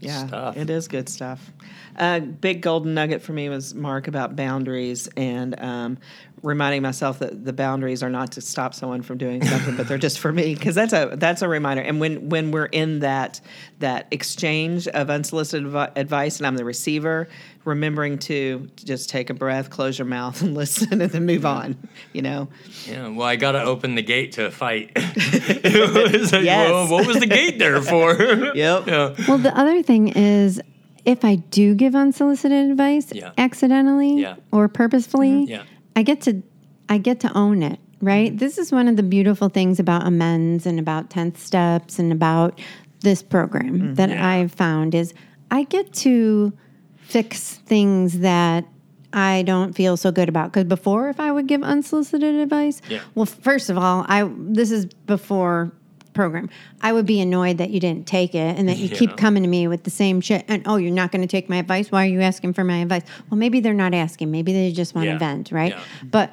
Good 0.00 0.06
Yeah, 0.06 0.26
stuff. 0.26 0.56
it 0.56 0.70
is 0.70 0.88
good 0.88 1.08
stuff. 1.08 1.52
Uh, 1.96 2.20
big 2.20 2.62
golden 2.62 2.94
nugget 2.94 3.22
for 3.22 3.32
me 3.32 3.48
was 3.48 3.74
Mark 3.74 4.06
about 4.08 4.36
boundaries 4.36 5.08
and 5.16 5.58
um, 5.60 5.98
reminding 6.42 6.82
myself 6.82 7.18
that 7.18 7.44
the 7.44 7.52
boundaries 7.52 8.02
are 8.02 8.10
not 8.10 8.32
to 8.32 8.40
stop 8.40 8.74
someone 8.74 9.02
from 9.02 9.18
doing 9.18 9.44
something, 9.44 9.76
but 9.76 9.88
they're 9.88 9.98
just 9.98 10.18
for 10.18 10.32
me 10.32 10.54
because 10.54 10.74
that's 10.74 10.92
a 10.92 11.14
that's 11.16 11.42
a 11.42 11.48
reminder. 11.48 11.82
And 11.82 12.00
when 12.00 12.28
when 12.28 12.50
we're 12.50 12.66
in 12.66 13.00
that 13.00 13.40
that 13.80 14.06
exchange 14.10 14.86
of 14.88 15.10
unsolicited 15.10 15.66
advi- 15.70 15.92
advice 15.96 16.38
and 16.38 16.46
I'm 16.46 16.56
the 16.56 16.64
receiver, 16.64 17.28
remembering 17.64 18.18
to 18.20 18.68
just 18.76 19.08
take 19.10 19.30
a 19.30 19.34
breath, 19.34 19.70
close 19.70 19.98
your 19.98 20.06
mouth, 20.06 20.40
and 20.42 20.54
listen, 20.56 21.00
and 21.00 21.10
then 21.10 21.26
move 21.26 21.44
on. 21.46 21.76
You 22.12 22.22
know, 22.22 22.48
Yeah, 22.86 23.08
well, 23.08 23.26
I 23.26 23.36
got 23.36 23.52
to 23.52 23.62
open 23.62 23.94
the 23.94 24.02
gate 24.02 24.32
to 24.32 24.46
a 24.46 24.50
fight. 24.50 24.92
it 24.96 26.12
was 26.12 26.32
like, 26.32 26.44
Yes. 26.44 26.70
well, 26.70 26.88
what 26.88 27.06
was 27.06 27.18
the 27.20 27.26
gate 27.26 27.58
there 27.58 27.80
for? 27.82 28.14
Yep. 28.54 28.86
Yeah. 28.86 29.14
Well, 29.26 29.38
the 29.38 29.56
other 29.58 29.82
thing 29.82 30.08
is 30.08 30.60
if 31.04 31.24
I 31.24 31.36
do 31.36 31.74
give 31.74 31.94
unsolicited 31.94 32.70
advice 32.70 33.12
Yeah. 33.12 33.32
accidentally 33.38 34.20
Yeah. 34.20 34.36
or 34.52 34.68
purposefully, 34.68 35.44
Yeah. 35.44 35.62
I 35.98 36.02
get 36.04 36.20
to 36.22 36.42
I 36.88 36.98
get 36.98 37.18
to 37.20 37.36
own 37.36 37.62
it. 37.64 37.80
right? 38.00 38.36
This 38.38 38.56
is 38.56 38.70
one 38.70 38.86
of 38.86 38.96
the 38.96 39.02
beautiful 39.02 39.48
things 39.48 39.80
about 39.80 40.06
amends 40.06 40.64
and 40.64 40.78
about 40.78 41.10
10th 41.10 41.36
steps 41.36 41.98
and 41.98 42.12
about 42.12 42.60
this 43.00 43.20
program 43.20 43.74
mm-hmm. 43.74 43.94
that 43.94 44.10
I've 44.12 44.52
found 44.52 44.94
is 44.94 45.12
I 45.50 45.64
get 45.64 45.92
to 46.04 46.52
fix 46.96 47.54
things 47.66 48.20
that 48.20 48.64
I 49.12 49.42
don't 49.42 49.72
feel 49.74 49.96
so 49.96 50.12
good 50.12 50.28
about. 50.28 50.52
Because 50.52 50.64
before, 50.64 51.08
if 51.08 51.18
I 51.18 51.32
would 51.32 51.48
give 51.48 51.62
unsolicited 51.64 52.36
advice, 52.36 52.80
Yeah. 52.88 53.00
well, 53.16 53.26
first 53.26 53.68
of 53.68 53.76
all, 53.76 54.06
I 54.08 54.30
this 54.38 54.70
is 54.70 54.86
before 55.06 55.72
program. 56.18 56.50
I 56.80 56.92
would 56.92 57.06
be 57.06 57.20
annoyed 57.20 57.58
that 57.58 57.70
you 57.70 57.78
didn't 57.78 58.08
take 58.08 58.34
it 58.34 58.58
and 58.58 58.68
that 58.68 58.76
you 58.76 58.88
Yeah. 58.88 58.96
keep 58.96 59.16
coming 59.16 59.44
to 59.44 59.48
me 59.48 59.68
with 59.68 59.84
the 59.84 59.90
same 59.90 60.20
shit. 60.20 60.44
And 60.48 60.64
oh, 60.66 60.74
you're 60.74 60.90
not 60.92 61.12
going 61.12 61.22
to 61.22 61.28
take 61.28 61.48
my 61.48 61.58
advice. 61.58 61.92
Why 61.92 62.02
are 62.02 62.08
you 62.08 62.20
asking 62.22 62.54
for 62.54 62.64
my 62.64 62.78
advice? 62.78 63.02
Well, 63.30 63.38
maybe 63.38 63.60
they're 63.60 63.72
not 63.72 63.94
asking. 63.94 64.32
Maybe 64.32 64.52
they 64.52 64.72
just 64.72 64.96
want 64.96 65.04
to 65.06 65.12
Yeah. 65.12 65.18
vent, 65.18 65.52
right? 65.52 65.72
Yeah. 65.74 65.80
But 66.10 66.32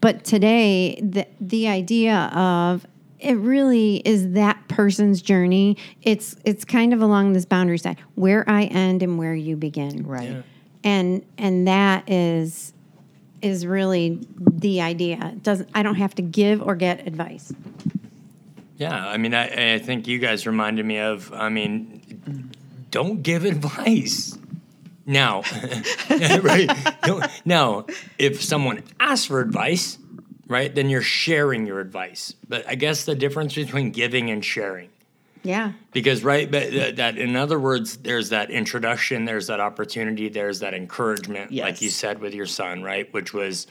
but 0.00 0.24
today, 0.24 0.98
the 1.02 1.26
the 1.38 1.68
idea 1.68 2.16
of 2.34 2.86
it 3.20 3.34
really 3.36 3.96
is 4.06 4.32
that 4.32 4.56
person's 4.68 5.20
journey. 5.20 5.76
It's 6.02 6.34
it's 6.46 6.64
kind 6.64 6.94
of 6.94 7.02
along 7.02 7.34
this 7.34 7.44
boundary 7.44 7.78
side 7.78 7.98
where 8.14 8.42
I 8.48 8.64
end 8.64 9.02
and 9.02 9.18
where 9.18 9.34
you 9.34 9.54
begin 9.56 10.06
Right. 10.06 10.30
Yeah. 10.30 10.42
and 10.82 11.22
and 11.36 11.68
that 11.68 12.08
is 12.10 12.72
is 13.42 13.66
really 13.66 14.18
the 14.40 14.80
idea 14.80 15.18
It 15.36 15.42
doesn't 15.42 15.68
i 15.74 15.82
don't 15.82 15.96
have 15.96 16.14
to 16.14 16.22
give 16.22 16.62
or 16.62 16.74
get 16.74 17.06
advice 17.06 17.52
Yeah, 18.76 19.06
I 19.06 19.16
mean, 19.16 19.34
I, 19.34 19.74
I 19.74 19.78
think 19.78 20.06
you 20.06 20.18
guys 20.18 20.46
reminded 20.46 20.84
me 20.84 20.98
of. 20.98 21.32
I 21.32 21.48
mean, 21.48 22.52
don't 22.90 23.22
give 23.22 23.44
advice. 23.44 24.36
Now, 25.06 25.42
right? 26.10 26.68
Now, 27.44 27.86
if 28.18 28.42
someone 28.42 28.82
asks 28.98 29.26
for 29.26 29.40
advice, 29.40 29.98
right, 30.48 30.74
then 30.74 30.90
you're 30.90 31.00
sharing 31.00 31.64
your 31.64 31.78
advice. 31.80 32.34
But 32.48 32.68
I 32.68 32.74
guess 32.74 33.04
the 33.04 33.14
difference 33.14 33.54
between 33.54 33.92
giving 33.92 34.30
and 34.30 34.44
sharing, 34.44 34.90
yeah 35.44 35.72
because 35.92 36.24
right, 36.24 36.50
but 36.50 36.70
th- 36.70 36.96
that 36.96 37.18
in 37.18 37.36
other 37.36 37.58
words, 37.58 37.98
there's 37.98 38.30
that 38.30 38.50
introduction, 38.50 39.24
there's 39.26 39.46
that 39.46 39.60
opportunity, 39.60 40.28
there's 40.28 40.58
that 40.60 40.74
encouragement, 40.74 41.52
like 41.52 41.80
you 41.82 41.88
said 41.90 42.18
with 42.20 42.34
your 42.34 42.46
son, 42.46 42.82
right, 42.82 43.12
which 43.14 43.32
was, 43.32 43.68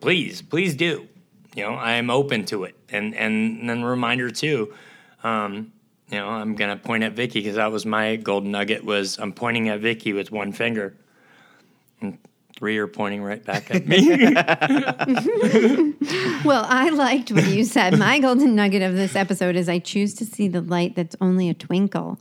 please, 0.00 0.42
please 0.42 0.74
do. 0.74 1.06
You 1.54 1.62
know, 1.62 1.74
I 1.74 1.92
am 1.92 2.10
open 2.10 2.44
to 2.46 2.64
it, 2.64 2.74
and 2.88 3.14
and 3.14 3.68
then 3.68 3.84
reminder 3.84 4.30
too. 4.30 4.74
Um, 5.22 5.72
you 6.10 6.18
know, 6.18 6.28
I'm 6.28 6.54
gonna 6.54 6.76
point 6.76 7.04
at 7.04 7.12
Vicky 7.12 7.40
because 7.40 7.56
that 7.56 7.70
was 7.70 7.86
my 7.86 8.16
golden 8.16 8.50
nugget. 8.50 8.84
Was 8.84 9.18
I'm 9.18 9.32
pointing 9.32 9.68
at 9.68 9.80
Vicky 9.80 10.12
with 10.12 10.32
one 10.32 10.52
finger, 10.52 10.96
and 12.00 12.18
three 12.56 12.78
are 12.78 12.86
pointing 12.86 13.22
right 13.22 13.44
back 13.44 13.74
at 13.74 13.86
me. 13.86 13.98
well 16.44 16.64
i 16.68 16.88
liked 16.90 17.32
what 17.32 17.46
you 17.48 17.64
said 17.64 17.98
my 17.98 18.18
golden 18.20 18.54
nugget 18.54 18.82
of 18.82 18.94
this 18.94 19.16
episode 19.16 19.56
is 19.56 19.68
i 19.68 19.78
choose 19.78 20.14
to 20.14 20.24
see 20.24 20.46
the 20.46 20.60
light 20.60 20.94
that's 20.94 21.16
only 21.20 21.48
a 21.48 21.54
twinkle 21.54 22.18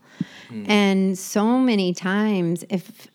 and 0.67 1.17
so 1.17 1.57
many 1.57 1.93
times 1.93 2.63
if 2.69 3.07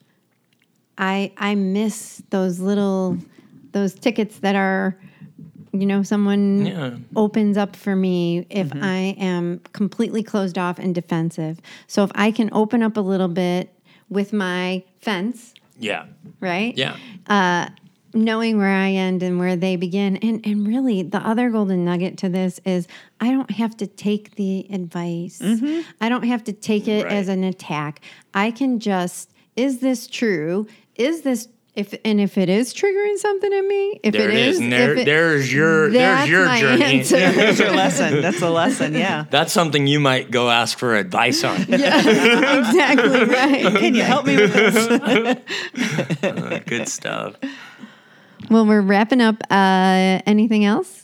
i 0.96 1.32
i 1.36 1.54
miss 1.54 2.22
those 2.30 2.58
little 2.60 3.16
those 3.72 3.94
tickets 3.94 4.38
that 4.38 4.56
are 4.56 4.96
you 5.72 5.86
know 5.86 6.02
someone 6.02 6.66
Yeah. 6.66 6.96
opens 7.16 7.56
up 7.56 7.76
for 7.76 7.94
me 7.94 8.46
if 8.50 8.68
mm-hmm. 8.68 8.84
I 8.84 9.16
am 9.18 9.60
completely 9.72 10.22
closed 10.22 10.58
off 10.58 10.78
and 10.78 10.94
defensive. 10.94 11.60
So 11.86 12.04
if 12.04 12.10
I 12.14 12.30
can 12.30 12.50
open 12.52 12.82
up 12.82 12.96
a 12.96 13.00
little 13.00 13.28
bit 13.28 13.72
with 14.08 14.32
my 14.32 14.82
fence, 15.00 15.54
yeah, 15.78 16.06
right? 16.40 16.76
yeah, 16.76 16.96
uh, 17.26 17.68
Knowing 18.14 18.56
where 18.56 18.74
I 18.74 18.92
end 18.92 19.22
and 19.22 19.38
where 19.38 19.54
they 19.54 19.76
begin. 19.76 20.16
And 20.16 20.40
and 20.46 20.66
really 20.66 21.02
the 21.02 21.18
other 21.18 21.50
golden 21.50 21.84
nugget 21.84 22.16
to 22.18 22.30
this 22.30 22.58
is 22.64 22.88
I 23.20 23.30
don't 23.30 23.50
have 23.50 23.76
to 23.76 23.86
take 23.86 24.34
the 24.36 24.66
advice. 24.72 25.40
Mm-hmm. 25.42 25.82
I 26.00 26.08
don't 26.08 26.24
have 26.24 26.42
to 26.44 26.54
take 26.54 26.88
it 26.88 27.04
as 27.06 27.28
an 27.28 27.44
attack. 27.44 28.00
I 28.32 28.50
can 28.50 28.80
just 28.80 29.30
is 29.56 29.80
this 29.80 30.06
true? 30.06 30.66
Is 30.94 31.20
this 31.20 31.48
if 31.74 31.94
and 32.04 32.20
if 32.20 32.36
it 32.36 32.48
is 32.48 32.74
triggering 32.74 33.16
something 33.18 33.52
in 33.52 33.68
me, 33.68 34.00
if 34.02 34.12
there 34.12 34.28
it 34.30 34.36
is, 34.36 34.58
And 34.58 34.72
there, 34.72 34.92
if 34.94 34.98
it- 35.00 35.04
there's 35.04 35.52
your 35.52 35.90
there's 35.90 36.28
your 36.28 36.46
journey. 36.56 36.82
answer. 36.98 37.16
There's 37.18 37.58
your 37.58 37.70
lesson. 37.70 38.20
That's 38.20 38.42
a 38.42 38.50
lesson. 38.50 38.94
Yeah. 38.94 39.26
That's 39.30 39.52
something 39.52 39.86
you 39.86 40.00
might 40.00 40.30
go 40.30 40.50
ask 40.50 40.76
for 40.78 40.96
advice 40.96 41.44
on. 41.44 41.60
yeah, 41.68 42.58
exactly 42.68 43.24
right. 43.24 43.76
Can 43.78 43.94
you 43.94 44.02
help 44.02 44.26
me 44.26 44.36
with 44.36 44.52
this? 44.52 44.76
Uh, 46.22 46.60
good 46.66 46.88
stuff. 46.88 47.36
Well, 48.50 48.66
we're 48.66 48.80
wrapping 48.80 49.20
up. 49.20 49.36
Uh, 49.50 50.20
anything 50.26 50.64
else? 50.64 50.97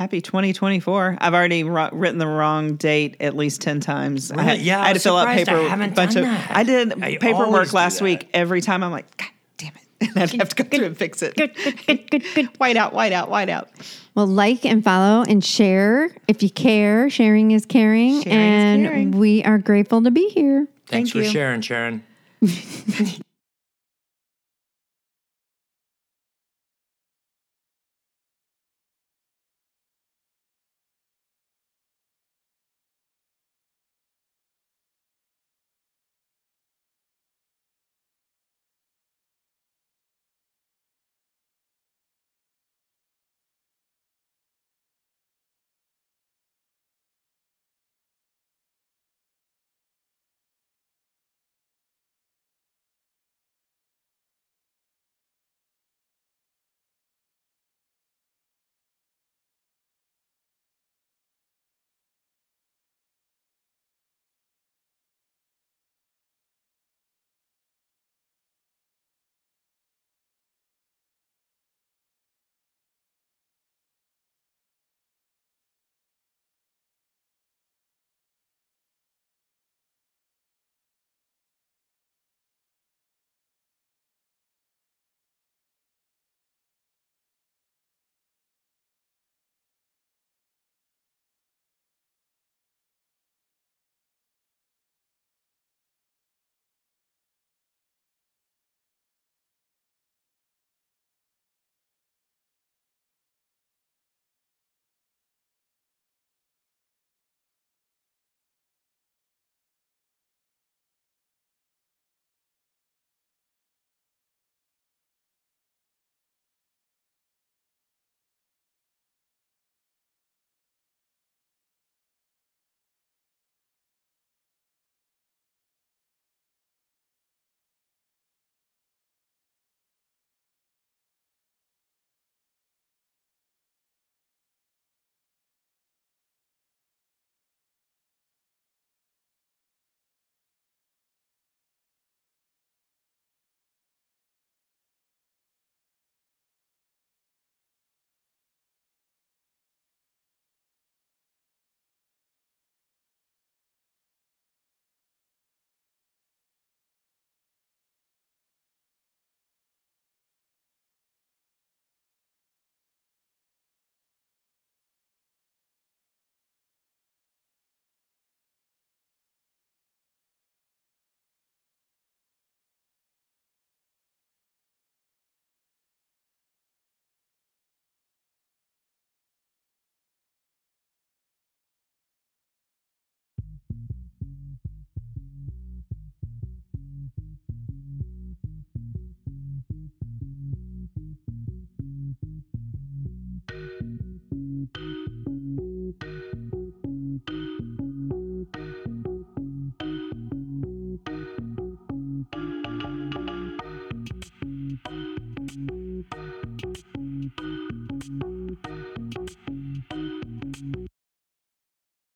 Happy 0.00 0.22
2024. 0.22 1.18
I've 1.20 1.34
already 1.34 1.62
ro- 1.62 1.90
written 1.92 2.16
the 2.16 2.26
wrong 2.26 2.76
date 2.76 3.18
at 3.20 3.36
least 3.36 3.60
10 3.60 3.80
times. 3.80 4.32
I 4.32 4.40
had, 4.40 4.60
Yeah, 4.62 4.80
I 4.80 4.86
had 4.86 4.88
I'm 4.88 4.94
to 4.94 5.00
fill 5.00 5.16
out 5.18 5.28
surprised 5.38 5.48
I 5.50 5.62
haven't 5.68 5.94
bunch 5.94 6.14
done 6.14 6.24
of, 6.24 6.30
that. 6.30 6.50
I 6.56 6.62
did 6.62 7.02
I 7.02 7.18
paperwork 7.18 7.74
last 7.74 7.98
that. 7.98 8.04
week. 8.04 8.30
Every 8.32 8.62
time 8.62 8.82
I'm 8.82 8.92
like, 8.92 9.14
God 9.18 9.28
damn 9.58 9.72
it. 9.74 9.82
And 10.08 10.18
I'd 10.18 10.30
have 10.40 10.48
to 10.54 10.62
go 10.64 10.64
through 10.74 10.86
and 10.86 10.96
fix 10.96 11.20
it. 11.20 11.36
Good, 11.36 11.54
good, 11.54 11.86
good, 11.86 12.10
good, 12.10 12.24
good. 12.34 12.46
White 12.56 12.78
out, 12.78 12.94
white 12.94 13.12
out, 13.12 13.28
white 13.28 13.50
out. 13.50 13.68
Well, 14.14 14.26
like 14.26 14.64
and 14.64 14.82
follow 14.82 15.22
and 15.28 15.44
share 15.44 16.08
if 16.26 16.42
you 16.42 16.48
care. 16.48 17.10
Sharing 17.10 17.50
is 17.50 17.66
caring, 17.66 18.22
Sharing 18.22 18.38
is 18.38 18.64
and 18.64 18.86
caring. 18.86 19.10
we 19.10 19.44
are 19.44 19.58
grateful 19.58 20.02
to 20.02 20.10
be 20.10 20.30
here. 20.30 20.66
Thanks 20.86 21.10
Thank 21.12 21.24
for 21.24 21.28
you. 21.28 21.30
sharing, 21.30 21.60
Sharon. 21.60 22.02